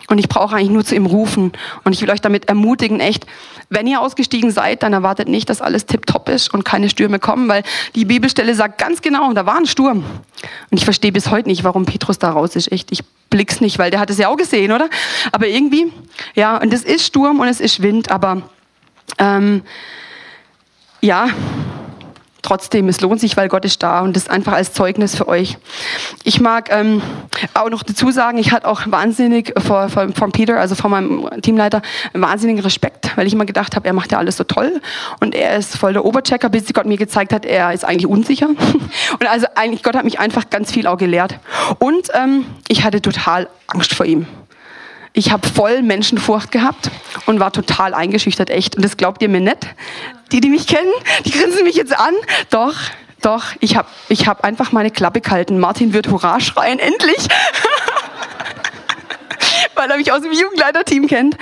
[0.09, 1.53] Und ich brauche eigentlich nur zu ihm rufen.
[1.85, 3.27] Und ich will euch damit ermutigen, echt,
[3.71, 7.49] wenn ihr ausgestiegen seid, dann erwartet nicht, dass alles tipptopp ist und keine Stürme kommen,
[7.49, 7.62] weil
[7.95, 10.05] die Bibelstelle sagt ganz genau, da war ein Sturm.
[10.71, 12.71] Und ich verstehe bis heute nicht, warum Petrus da raus ist.
[12.71, 14.88] Echt, ich blick's nicht, weil der hat es ja auch gesehen, oder?
[15.33, 15.93] Aber irgendwie,
[16.35, 18.43] ja, und es ist Sturm und es ist Wind, aber
[19.19, 19.62] ähm,
[21.01, 21.29] ja,
[22.44, 25.57] trotzdem, es lohnt sich, weil Gott ist da und das einfach als Zeugnis für euch.
[26.22, 27.02] Ich mag ähm,
[27.54, 31.28] auch noch dazu sagen, ich hatte auch wahnsinnig vor, vor, von Peter, also von meinem
[31.42, 34.80] Teamleiter, wahnsinnigen Respekt, weil ich immer gedacht habe, er macht ja alles so toll
[35.20, 38.48] und er ist voll der Oberchecker, bis Gott mir gezeigt hat, er ist eigentlich unsicher.
[39.20, 41.38] Und also eigentlich, Gott hat mich einfach ganz viel auch gelehrt.
[41.78, 44.26] Und ähm, ich hatte total Angst vor ihm.
[45.16, 46.90] Ich habe voll Menschenfurcht gehabt
[47.27, 48.74] und war total eingeschüchtert, echt.
[48.74, 49.68] Und das glaubt ihr mir nicht.
[50.33, 50.90] Die, die mich kennen,
[51.24, 52.14] die grinsen mich jetzt an.
[52.50, 52.74] Doch,
[53.22, 55.61] doch, ich habe ich hab einfach meine Klappe gehalten.
[55.61, 57.16] Martin wird Hurra schreien, endlich.
[59.77, 61.38] Weil er mich aus dem Jugendleiterteam kennt.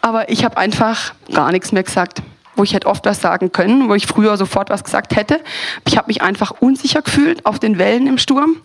[0.00, 2.22] Aber ich habe einfach gar nichts mehr gesagt
[2.54, 5.40] wo ich hätte oft was sagen können, wo ich früher sofort was gesagt hätte.
[5.86, 8.56] Ich habe mich einfach unsicher gefühlt auf den Wellen im Sturm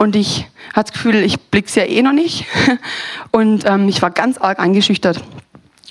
[0.00, 2.46] und ich hatte das Gefühl, ich blick's ja eh noch nicht.
[3.32, 5.22] Und ähm, ich war ganz arg eingeschüchtert.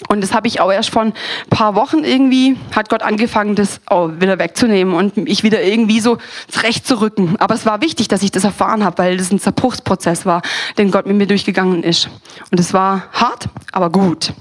[0.07, 1.13] Und das habe ich auch erst vor ein
[1.51, 6.17] paar Wochen irgendwie, hat Gott angefangen, das auch wieder wegzunehmen und mich wieder irgendwie so
[6.47, 7.39] zurechtzurücken.
[7.39, 10.41] Aber es war wichtig, dass ich das erfahren habe, weil das ein Zerbruchsprozess war,
[10.79, 12.09] den Gott mit mir durchgegangen ist.
[12.49, 14.33] Und es war hart, aber gut.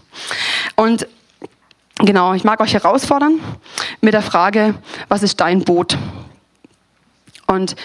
[0.76, 1.06] Und
[1.96, 3.38] genau, ich mag euch herausfordern
[4.00, 4.76] mit der Frage,
[5.08, 5.98] was ist dein Boot?
[7.46, 7.76] Und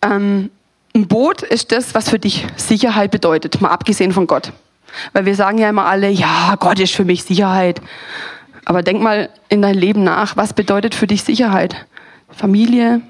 [0.00, 0.50] ähm,
[0.96, 4.52] ein Boot ist das, was für dich Sicherheit bedeutet, mal abgesehen von Gott.
[5.12, 7.82] Weil wir sagen ja immer alle, ja, Gott ist für mich Sicherheit.
[8.64, 11.86] Aber denk mal in dein Leben nach, was bedeutet für dich Sicherheit?
[12.30, 13.02] Familie,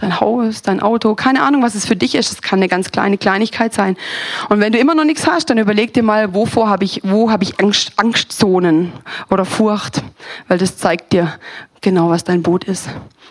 [0.00, 2.32] dein Haus, dein Auto, keine Ahnung, was es für dich ist.
[2.32, 3.96] Es kann eine ganz kleine Kleinigkeit sein.
[4.48, 7.30] Und wenn du immer noch nichts hast, dann überleg dir mal, wovor habe ich, wo
[7.30, 8.92] habe ich Angst, Angstzonen
[9.30, 10.02] oder Furcht,
[10.48, 11.34] weil das zeigt dir
[11.80, 12.88] genau, was dein Boot ist,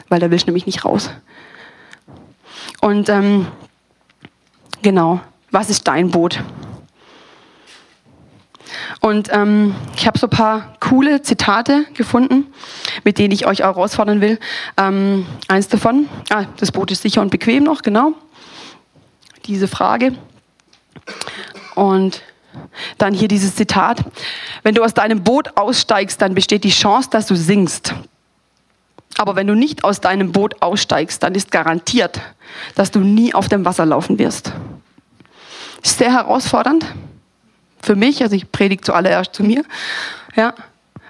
[0.07, 1.09] weil da willst du nämlich nicht raus.
[2.79, 3.47] Und ähm,
[4.81, 6.41] genau, was ist dein Boot?
[8.99, 12.47] Und ähm, ich habe so ein paar coole Zitate gefunden,
[13.03, 14.39] mit denen ich euch auch herausfordern will.
[14.75, 18.13] Ähm, eins davon, ah, das Boot ist sicher und bequem noch, genau.
[19.45, 20.13] Diese Frage.
[21.75, 22.21] Und
[22.97, 24.03] dann hier dieses Zitat.
[24.63, 27.93] Wenn du aus deinem Boot aussteigst, dann besteht die Chance, dass du sinkst.
[29.17, 32.21] Aber wenn du nicht aus deinem Boot aussteigst, dann ist garantiert,
[32.75, 34.53] dass du nie auf dem Wasser laufen wirst.
[35.83, 36.85] Sehr herausfordernd
[37.81, 39.63] für mich, also ich predige zuallererst zu mir.
[40.35, 40.53] Ja.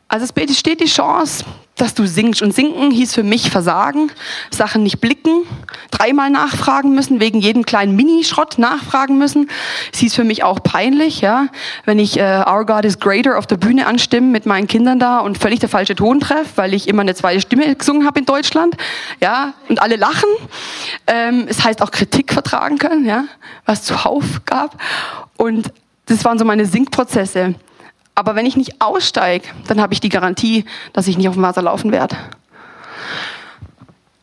[0.08, 1.44] Also es besteht die Chance,
[1.78, 2.42] dass du singst.
[2.42, 4.12] Und sinken hieß für mich Versagen,
[4.52, 5.44] Sachen nicht blicken,
[5.92, 9.50] dreimal nachfragen müssen, wegen jedem kleinen Minischrott nachfragen müssen.
[9.94, 11.48] Es hieß für mich auch peinlich, ja,
[11.86, 15.20] wenn ich äh, Our God is Greater auf der Bühne anstimme mit meinen Kindern da
[15.20, 18.26] und völlig der falsche Ton treffe, weil ich immer eine zweite Stimme gesungen habe in
[18.26, 18.76] Deutschland,
[19.22, 20.30] ja, und alle lachen.
[21.06, 23.26] Ähm, es heißt auch Kritik vertragen können, ja,
[23.66, 24.82] was zuhauf gab.
[25.38, 25.72] Und
[26.08, 27.56] das waren so meine Sinkprozesse.
[28.18, 31.44] Aber wenn ich nicht aussteige, dann habe ich die Garantie, dass ich nicht auf dem
[31.44, 32.18] Wasser laufen werde.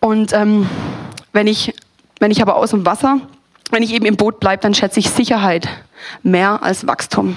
[0.00, 0.68] Und ähm,
[1.32, 1.72] wenn, ich,
[2.18, 3.20] wenn ich aber aus dem Wasser,
[3.70, 5.68] wenn ich eben im Boot bleibe, dann schätze ich Sicherheit
[6.24, 7.36] mehr als Wachstum.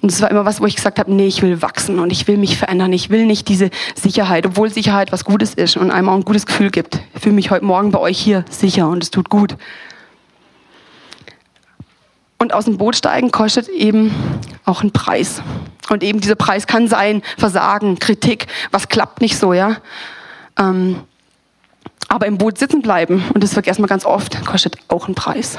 [0.00, 2.26] Und das war immer was, wo ich gesagt habe, nee, ich will wachsen und ich
[2.26, 2.94] will mich verändern.
[2.94, 6.46] Ich will nicht diese Sicherheit, obwohl Sicherheit was Gutes ist und einem auch ein gutes
[6.46, 7.00] Gefühl gibt.
[7.14, 9.58] Ich fühle mich heute Morgen bei euch hier sicher und es tut gut.
[12.38, 14.14] Und aus dem Boot steigen kostet eben
[14.64, 15.42] auch einen Preis.
[15.88, 19.78] Und eben dieser Preis kann sein Versagen, Kritik, was klappt nicht so, ja.
[20.56, 21.00] Ähm,
[22.08, 25.58] aber im Boot sitzen bleiben, und das vergessen wir ganz oft, kostet auch einen Preis.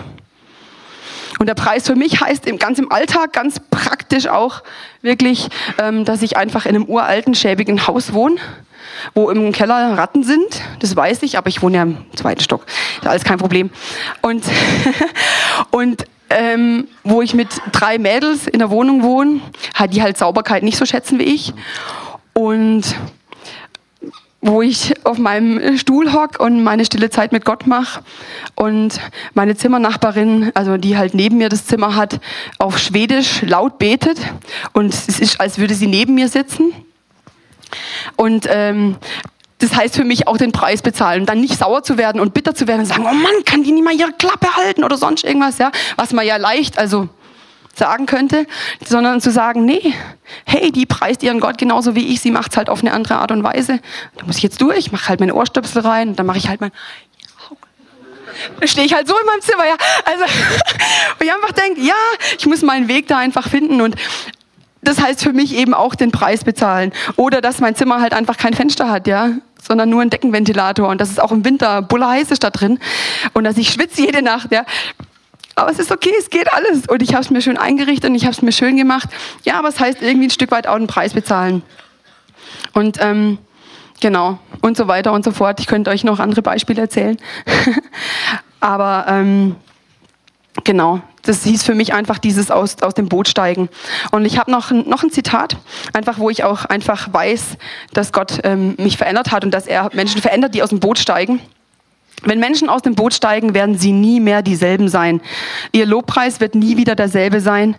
[1.37, 4.61] Und der Preis für mich heißt im, ganz im Alltag, ganz praktisch auch
[5.01, 8.37] wirklich, ähm, dass ich einfach in einem uralten, schäbigen Haus wohne,
[9.13, 10.61] wo im Keller Ratten sind.
[10.79, 12.65] Das weiß ich, aber ich wohne ja im zweiten Stock.
[13.01, 13.69] Ist alles kein Problem.
[14.21, 14.43] Und,
[15.71, 19.41] und ähm, wo ich mit drei Mädels in der Wohnung wohne,
[19.91, 21.53] die halt Sauberkeit nicht so schätzen wie ich.
[22.33, 22.95] Und
[24.41, 28.01] wo ich auf meinem Stuhl hock und meine stille Zeit mit Gott mache
[28.55, 28.99] und
[29.33, 32.21] meine Zimmernachbarin, also die halt neben mir das Zimmer hat,
[32.57, 34.17] auf Schwedisch laut betet
[34.71, 36.71] und es ist, als würde sie neben mir sitzen.
[38.15, 38.95] Und ähm,
[39.59, 42.55] das heißt für mich auch den Preis bezahlen, dann nicht sauer zu werden und bitter
[42.55, 45.23] zu werden und sagen, oh Mann, kann die nicht mal ihre Klappe halten oder sonst
[45.23, 47.09] irgendwas, ja, was man ja leicht, also
[47.75, 48.47] sagen könnte,
[48.85, 49.93] sondern zu sagen, nee,
[50.45, 53.31] hey, die preist ihren Gott genauso wie ich, sie macht's halt auf eine andere Art
[53.31, 53.79] und Weise.
[54.17, 56.71] Da muss ich jetzt durch, mache halt meine Ohrstöpsel rein, dann mache ich halt mein
[58.63, 59.75] stehe ich halt so in meinem Zimmer, ja.
[60.05, 60.23] Also,
[61.19, 61.95] und ich einfach denke, ja,
[62.37, 63.95] ich muss meinen Weg da einfach finden und
[64.81, 66.93] das heißt für mich eben auch den Preis bezahlen.
[67.17, 71.01] Oder dass mein Zimmer halt einfach kein Fenster hat, ja sondern nur ein Deckenventilator und
[71.01, 72.79] dass es auch im Winter buller heiß ist da drin
[73.33, 74.65] und dass ich schwitze jede Nacht, ja.
[75.55, 78.15] Aber es ist okay, es geht alles und ich habe es mir schön eingerichtet und
[78.15, 79.09] ich habe es mir schön gemacht.
[79.43, 81.63] Ja, aber es heißt irgendwie ein Stück weit auch einen Preis bezahlen.
[82.73, 83.39] Und ähm,
[83.99, 85.59] genau und so weiter und so fort.
[85.59, 87.17] Ich könnte euch noch andere Beispiele erzählen,
[88.59, 89.55] aber ähm,
[90.63, 93.69] genau, das hieß für mich einfach dieses aus, aus dem Boot steigen.
[94.11, 95.57] Und ich habe noch, noch ein Zitat,
[95.93, 97.57] einfach wo ich auch einfach weiß,
[97.93, 100.99] dass Gott ähm, mich verändert hat und dass er Menschen verändert, die aus dem Boot
[100.99, 101.41] steigen.
[102.23, 105.21] Wenn Menschen aus dem Boot steigen, werden sie nie mehr dieselben sein.
[105.71, 107.77] Ihr Lobpreis wird nie wieder derselbe sein.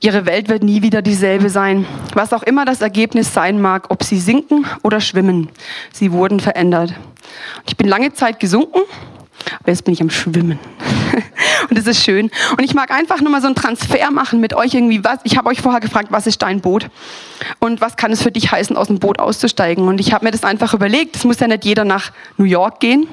[0.00, 1.84] Ihre Welt wird nie wieder dieselbe sein.
[2.14, 5.48] Was auch immer das Ergebnis sein mag, ob sie sinken oder schwimmen,
[5.92, 6.94] sie wurden verändert.
[7.66, 8.82] Ich bin lange Zeit gesunken
[9.60, 10.58] aber jetzt bin ich am Schwimmen.
[11.68, 12.30] und das ist schön.
[12.52, 15.04] Und ich mag einfach nur mal so einen Transfer machen mit euch irgendwie.
[15.04, 16.90] Was, ich habe euch vorher gefragt, was ist dein Boot?
[17.58, 19.88] Und was kann es für dich heißen, aus dem Boot auszusteigen?
[19.88, 21.16] Und ich habe mir das einfach überlegt.
[21.16, 23.06] Es muss ja nicht jeder nach New York gehen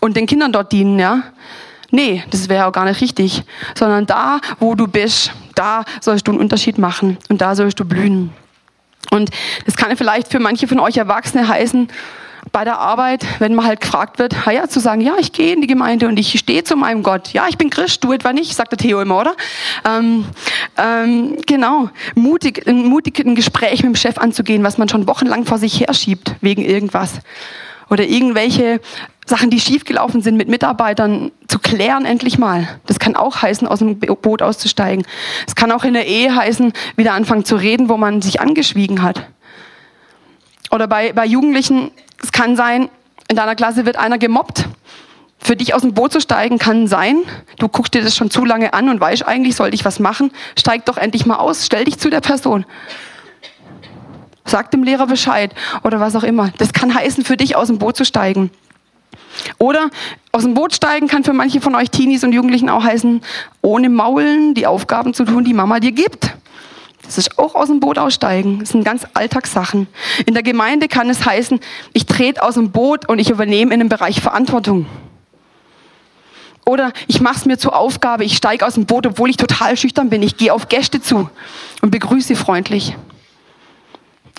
[0.00, 1.22] und den Kindern dort dienen, ja.
[1.90, 3.44] Nee, das wäre auch gar nicht richtig.
[3.74, 7.16] Sondern da, wo du bist, da sollst du einen Unterschied machen.
[7.28, 8.32] Und da sollst du blühen.
[9.10, 9.30] Und
[9.64, 11.88] das kann vielleicht für manche von euch Erwachsene heißen,
[12.52, 15.60] bei der Arbeit, wenn man halt gefragt wird, ja, zu sagen, ja, ich gehe in
[15.60, 17.32] die Gemeinde und ich stehe zu meinem Gott.
[17.32, 19.34] Ja, ich bin Christ, du etwa nicht, sagt der Theo immer, oder?
[19.84, 20.24] Ähm,
[20.76, 25.58] ähm, genau, mutig, mutig ein Gespräch mit dem Chef anzugehen, was man schon wochenlang vor
[25.58, 27.14] sich herschiebt, wegen irgendwas.
[27.90, 28.80] Oder irgendwelche
[29.26, 32.68] Sachen, die schiefgelaufen sind, mit Mitarbeitern zu klären, endlich mal.
[32.86, 35.06] Das kann auch heißen, aus dem Boot auszusteigen.
[35.46, 39.02] Es kann auch in der Ehe heißen, wieder anfangen zu reden, wo man sich angeschwiegen
[39.02, 39.26] hat.
[40.70, 41.90] Oder bei, bei Jugendlichen,
[42.22, 42.88] es kann sein,
[43.28, 44.68] in deiner Klasse wird einer gemobbt.
[45.38, 47.22] Für dich aus dem Boot zu steigen kann sein,
[47.58, 50.32] du guckst dir das schon zu lange an und weißt eigentlich, sollte ich was machen.
[50.58, 52.66] Steig doch endlich mal aus, stell dich zu der Person.
[54.44, 55.54] Sag dem Lehrer Bescheid
[55.84, 56.50] oder was auch immer.
[56.58, 58.50] Das kann heißen, für dich aus dem Boot zu steigen.
[59.58, 59.90] Oder
[60.32, 63.20] aus dem Boot steigen kann für manche von euch Teenies und Jugendlichen auch heißen,
[63.62, 66.34] ohne Maulen die Aufgaben zu tun, die Mama dir gibt.
[67.08, 68.58] Das ist auch aus dem Boot aussteigen.
[68.60, 69.86] Das sind ganz Alltagssachen.
[70.26, 71.58] In der Gemeinde kann es heißen,
[71.94, 74.84] ich trete aus dem Boot und ich übernehme in einem Bereich Verantwortung.
[76.66, 79.74] Oder ich mache es mir zur Aufgabe, ich steige aus dem Boot, obwohl ich total
[79.78, 80.22] schüchtern bin.
[80.22, 81.30] Ich gehe auf Gäste zu
[81.80, 82.94] und begrüße sie freundlich.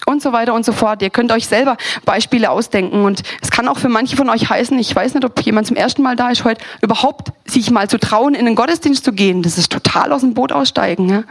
[0.05, 1.01] Und so weiter und so fort.
[1.01, 3.03] Ihr könnt euch selber Beispiele ausdenken.
[3.03, 5.75] Und es kann auch für manche von euch heißen, ich weiß nicht, ob jemand zum
[5.75, 9.41] ersten Mal da ist heute, überhaupt sich mal zu trauen, in den Gottesdienst zu gehen.
[9.41, 11.09] Das ist total aus dem Boot aussteigen.
[11.09, 11.23] Ja?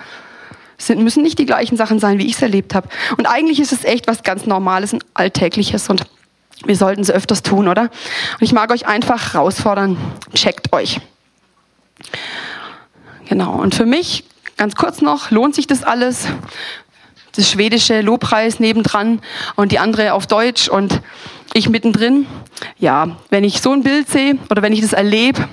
[0.78, 2.88] Es müssen nicht die gleichen Sachen sein, wie ich es erlebt habe.
[3.16, 6.06] Und eigentlich ist es echt was ganz Normales und Alltägliches und
[6.64, 7.82] wir sollten es öfters tun, oder?
[7.82, 9.96] Und ich mag euch einfach herausfordern,
[10.34, 11.00] checkt euch.
[13.28, 13.52] Genau.
[13.52, 14.24] Und für mich,
[14.56, 16.26] ganz kurz noch, lohnt sich das alles?
[17.32, 19.20] Das schwedische Lobpreis nebendran
[19.54, 21.00] und die andere auf Deutsch und
[21.54, 22.26] ich mittendrin.
[22.78, 25.48] Ja, wenn ich so ein Bild sehe oder wenn ich das erlebe,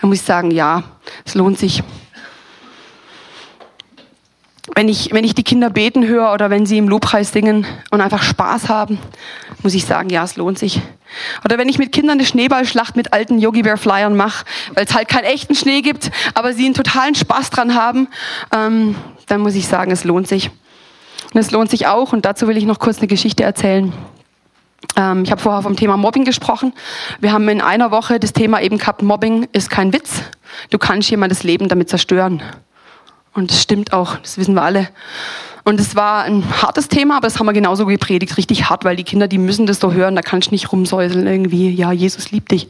[0.00, 0.82] dann muss ich sagen, ja,
[1.24, 1.82] es lohnt sich
[4.74, 8.00] wenn ich, wenn ich die Kinder beten höre oder wenn sie im Lobpreis singen und
[8.00, 8.98] einfach Spaß haben,
[9.62, 10.80] muss ich sagen, ja, es lohnt sich.
[11.44, 14.94] Oder wenn ich mit Kindern eine Schneeballschlacht mit alten Yogi Bear Flyern mache, weil es
[14.94, 18.08] halt keinen echten Schnee gibt, aber sie einen totalen Spaß dran haben,
[18.52, 20.50] ähm, dann muss ich sagen, es lohnt sich.
[21.32, 23.92] Und es lohnt sich auch, und dazu will ich noch kurz eine Geschichte erzählen.
[24.96, 26.72] Ähm, ich habe vorher vom Thema Mobbing gesprochen.
[27.20, 30.22] Wir haben in einer Woche das Thema eben gehabt, Mobbing ist kein Witz.
[30.70, 32.42] Du kannst jemandes Leben damit zerstören.
[33.36, 34.88] Und das stimmt auch, das wissen wir alle.
[35.64, 38.96] Und es war ein hartes Thema, aber das haben wir genauso gepredigt, richtig hart, weil
[38.96, 42.30] die Kinder, die müssen das so hören, da kannst du nicht rumsäuseln irgendwie, ja, Jesus
[42.30, 42.68] liebt dich.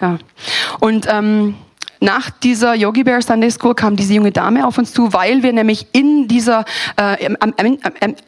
[0.00, 0.18] Ja.
[0.78, 1.56] Und ähm,
[2.00, 5.52] nach dieser Yogi Bear Sunday School kam diese junge Dame auf uns zu, weil wir
[5.52, 6.64] nämlich in dieser,
[6.96, 7.78] äh, am, am,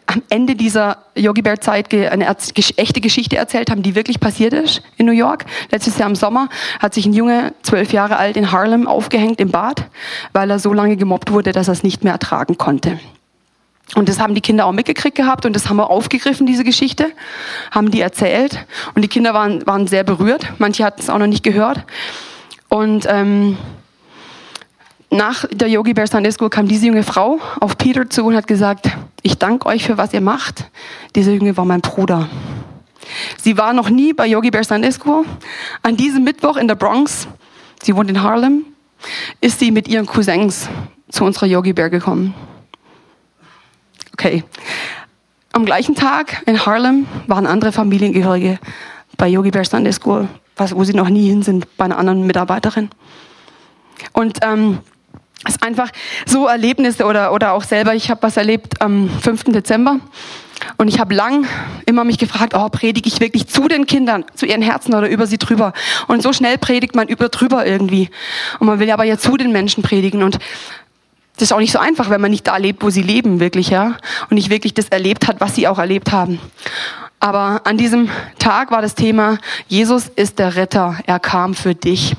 [0.06, 2.26] am, Ende dieser Yogi Bear Zeit eine
[2.76, 5.44] echte Geschichte erzählt haben, die wirklich passiert ist in New York.
[5.70, 6.48] Letztes Jahr im Sommer
[6.80, 9.84] hat sich ein Junge, zwölf Jahre alt, in Harlem aufgehängt im Bad,
[10.32, 12.98] weil er so lange gemobbt wurde, dass er es nicht mehr ertragen konnte.
[13.96, 17.10] Und das haben die Kinder auch mitgekriegt gehabt und das haben wir aufgegriffen, diese Geschichte,
[17.72, 20.46] haben die erzählt und die Kinder waren, waren sehr berührt.
[20.58, 21.84] Manche hatten es auch noch nicht gehört.
[22.70, 23.58] Und ähm,
[25.10, 28.46] nach der Yogi Bear Sunday School kam diese junge Frau auf Peter zu und hat
[28.46, 28.88] gesagt,
[29.22, 30.70] ich danke euch für was ihr macht.
[31.16, 32.28] Dieser Junge war mein Bruder.
[33.42, 35.24] Sie war noch nie bei Yogi Bear Sunday School.
[35.82, 37.26] An diesem Mittwoch in der Bronx,
[37.82, 38.64] sie wohnt in Harlem,
[39.40, 40.68] ist sie mit ihren Cousins
[41.10, 42.34] zu unserer Yogi Bear gekommen.
[44.12, 44.44] Okay.
[45.52, 48.60] Am gleichen Tag in Harlem waren andere Familiengehörige
[49.16, 50.28] bei Yogi Bear Sunday School
[50.60, 52.90] was, wo sie noch nie hin sind bei einer anderen Mitarbeiterin.
[54.12, 54.78] Und ähm,
[55.44, 55.90] es ist einfach
[56.26, 59.44] so Erlebnisse oder, oder auch selber, ich habe was erlebt am 5.
[59.44, 60.00] Dezember
[60.76, 61.46] und ich habe lang
[61.86, 65.26] immer mich gefragt, oh, predige ich wirklich zu den Kindern, zu ihren Herzen oder über
[65.26, 65.72] sie drüber?
[66.08, 68.10] Und so schnell predigt man über drüber irgendwie.
[68.58, 70.38] Und man will aber ja zu den Menschen predigen und
[71.36, 73.70] das ist auch nicht so einfach, wenn man nicht da lebt, wo sie leben, wirklich,
[73.70, 73.96] ja.
[74.28, 76.38] Und nicht wirklich das erlebt hat, was sie auch erlebt haben.
[77.20, 82.16] Aber an diesem Tag war das Thema, Jesus ist der Retter, er kam für dich.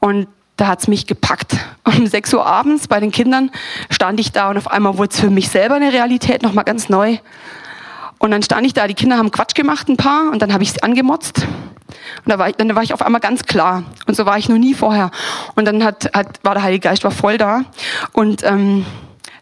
[0.00, 1.56] Und da hat's mich gepackt.
[1.84, 3.50] Um 6 Uhr abends bei den Kindern
[3.90, 6.88] stand ich da und auf einmal wurde es für mich selber eine Realität, nochmal ganz
[6.88, 7.18] neu.
[8.18, 10.62] Und dann stand ich da, die Kinder haben Quatsch gemacht, ein paar, und dann habe
[10.62, 11.46] ich sie angemotzt.
[12.24, 13.84] Und da war, ich, dann war ich auf einmal ganz klar.
[14.06, 15.10] Und so war ich noch nie vorher.
[15.54, 17.64] Und dann hat, hat, war der Heilige Geist war voll da.
[18.12, 18.84] Und ähm,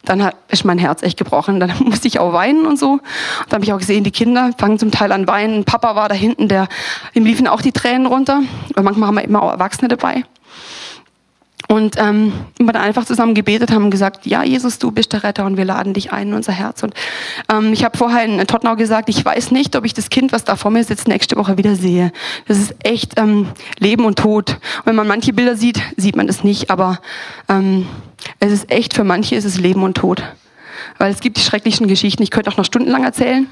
[0.05, 1.61] dann hat, ist mein Herz echt gebrochen.
[1.61, 3.01] Dann musste ich auch weinen und so.
[3.49, 5.65] Dann habe ich auch gesehen, die Kinder fangen zum Teil an weinen.
[5.65, 6.69] Papa war da hinten, der,
[7.15, 8.43] ihm liefen auch die Tränen runter.
[8.77, 10.25] Und manchmal haben wir immer auch Erwachsene dabei.
[11.69, 15.25] Und ähm, wir dann einfach zusammen gebetet haben und gesagt, ja, Jesus, du bist der
[15.25, 16.83] Retter und wir laden dich ein in unser Herz.
[16.83, 16.95] Und
[17.51, 20.45] ähm, ich habe vorher in Tottenau gesagt, ich weiß nicht, ob ich das Kind, was
[20.45, 22.13] da vor mir sitzt, nächste Woche wieder sehe.
[22.47, 24.51] Das ist echt ähm, Leben und Tod.
[24.51, 27.01] Und wenn man manche Bilder sieht, sieht man das nicht, aber
[27.49, 27.87] ähm,
[28.41, 30.23] es ist echt, für manche ist es Leben und Tod.
[30.99, 32.23] weil es gibt die schrecklichen Geschichten.
[32.23, 33.47] Ich könnte auch noch stundenlang erzählen,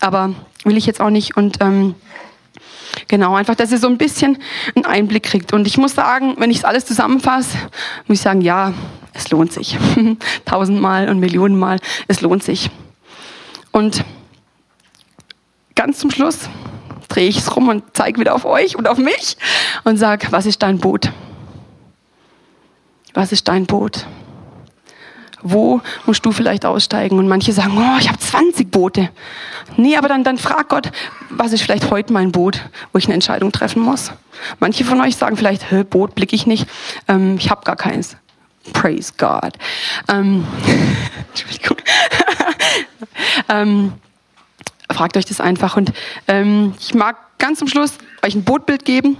[0.00, 0.34] aber
[0.64, 1.36] will ich jetzt auch nicht.
[1.36, 1.94] Und ähm,
[3.08, 4.38] genau, einfach, dass ihr so ein bisschen
[4.74, 5.52] einen Einblick kriegt.
[5.52, 7.56] Und ich muss sagen, wenn ich es alles zusammenfasse,
[8.06, 8.72] muss ich sagen, ja,
[9.12, 9.78] es lohnt sich.
[10.44, 11.78] Tausendmal und Millionenmal,
[12.08, 12.70] es lohnt sich.
[13.72, 14.04] Und
[15.74, 16.48] ganz zum Schluss
[17.08, 19.36] drehe ich es rum und zeige wieder auf euch und auf mich
[19.84, 21.12] und sage, was ist dein Boot?
[23.14, 24.06] Was ist dein Boot?
[25.50, 27.18] Wo musst du vielleicht aussteigen?
[27.18, 29.10] Und manche sagen, oh, ich habe 20 Boote.
[29.76, 30.90] Nee, aber dann, dann frag Gott,
[31.30, 32.60] was ist vielleicht heute mein Boot,
[32.92, 34.12] wo ich eine Entscheidung treffen muss?
[34.58, 36.66] Manche von euch sagen vielleicht, Boot blicke ich nicht,
[37.08, 38.16] ähm, ich habe gar keins.
[38.72, 39.52] Praise God.
[40.08, 40.44] Ähm,
[41.28, 41.76] Entschuldigung.
[43.48, 43.92] ähm,
[44.90, 45.76] fragt euch das einfach.
[45.76, 45.92] Und
[46.26, 47.92] ähm, ich mag ganz zum Schluss
[48.24, 49.16] euch ein Bootbild geben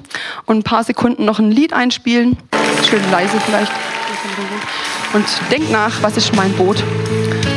[0.47, 2.37] und ein paar Sekunden noch ein Lied einspielen.
[2.89, 3.73] Schön leise vielleicht.
[5.17, 6.85] Und denkt nach, was ist mein Boot?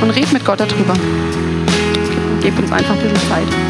[0.02, 0.94] Und red mit Gott darüber.
[2.42, 3.69] Gebt uns einfach ein bisschen Zeit.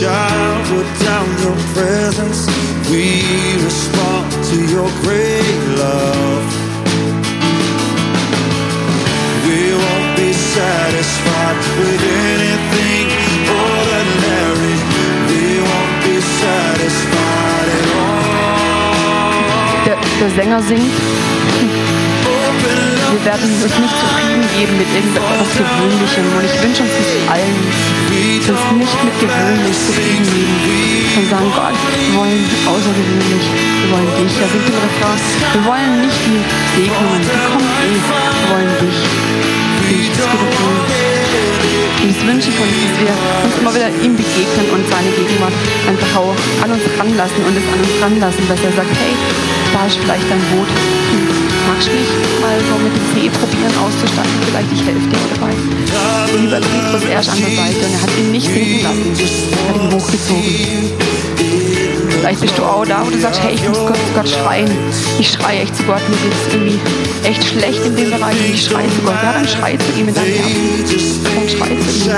[0.00, 2.40] Shower down your presence.
[2.90, 3.04] We
[3.62, 6.44] respond to your great love.
[9.44, 13.06] We won't be satisfied with anything
[13.68, 14.76] ordinary.
[15.30, 18.20] We won't be satisfied at all.
[20.20, 21.29] Der Sänger singt.
[23.20, 26.24] Wir werden uns nicht zufrieden geben mit irgendetwas Gewöhnlichem.
[26.24, 27.52] Und ich wünsche uns das allen,
[28.48, 34.32] uns nicht mit gewöhnlich zufrieden geben, sondern sagen, Gott, wir wollen außergewöhnlich, wir wollen dich.
[34.40, 36.40] Da singt im Refrain, wir wollen nicht die
[36.80, 38.98] Segnungen, die kommen eh, wir wollen dich.
[39.84, 40.80] Nicht Gefühl.
[42.00, 43.12] Und das wünsche ich uns, dass wir
[43.44, 45.52] uns immer wieder ihm begegnen und seine Gegenwart
[45.84, 49.12] einfach auch an uns ranlassen und es an uns ranlassen, dass er sagt, hey,
[49.76, 50.72] da ist vielleicht dein Boot.
[51.68, 54.32] Magst du nicht mal so mit dem See probieren auszusteigen?
[54.46, 55.52] Vielleicht ich helfe dir dabei.
[56.38, 59.12] Lieber Petrus, er an der Seite und er hat ihn nicht sinken lassen.
[59.50, 61.20] Er hat ihn hochgezogen.
[62.20, 64.70] Vielleicht bist du auch da, wo du sagst, hey, ich muss Gott, zu Gott schreien.
[65.18, 66.78] Ich schreie echt zu Gott, mir geht es irgendwie
[67.24, 69.14] echt schlecht in dem Bereich und ich schreie zu Gott.
[69.22, 71.24] Ja, dann schrei zu ihm in deinem Herzen.
[71.24, 72.12] Dann schrei zu ihm.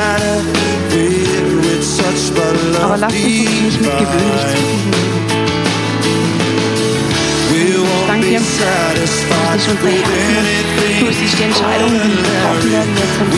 [2.82, 5.11] Aber lass uns nicht mit gewöhnlich zufrieden
[8.42, 8.58] Ich
[9.54, 13.36] dich unsere Herzen, du siehst die Entscheidungen, die getroffen werden jetzt und du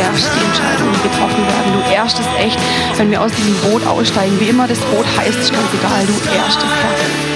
[0.00, 1.72] ehrst die Entscheidungen, die getroffen werden.
[1.72, 2.58] Du ehrst es echt,
[2.98, 4.38] wenn wir aus diesem Boot aussteigen.
[4.40, 6.04] Wie immer das Boot heißt, ist ganz egal.
[6.06, 7.31] Du ehrst es, Herr.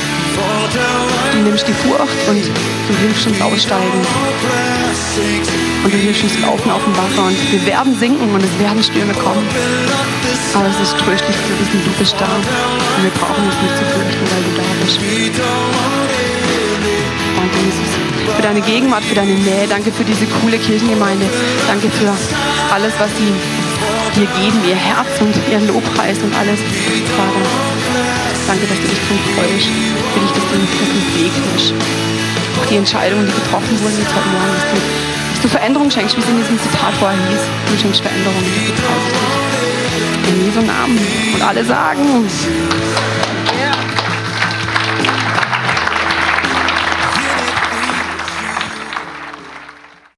[1.32, 4.01] Du nimmst die Furcht und du hilfst uns aussteigen.
[5.84, 7.26] Und du hilfst uns laufen auf dem Wasser.
[7.28, 9.47] Und wir werden sinken und es werden Stürme kommen.
[10.55, 12.26] Aber es ist tröstlich zu wissen, du bist da.
[12.26, 14.99] Und wir brauchen uns nicht zu fürchten, weil du da bist.
[17.37, 17.91] Danke, Jesus,
[18.34, 19.66] für deine Gegenwart, für deine Nähe.
[19.68, 21.26] Danke für diese coole Kirchengemeinde.
[21.66, 22.12] Danke für
[22.72, 23.32] alles, was sie
[24.18, 26.59] dir geben, ihr Herz und ihren Lobpreis und alles.
[27.16, 27.66] Vater,
[28.47, 29.68] danke, dass du dich drin freust.
[30.14, 31.74] Für dich, dass du auf den Weg bist.
[32.61, 34.76] Auch die Entscheidungen, die getroffen wurden jetzt heute Morgen, dass du,
[35.32, 37.42] dass du Veränderung schenkst, wie es in diesem Zitat vorher hieß.
[37.70, 40.32] Du schenkst Veränderung, das ich dich.
[40.32, 40.99] In Jesu Namen.
[41.34, 42.26] Und alle sagen.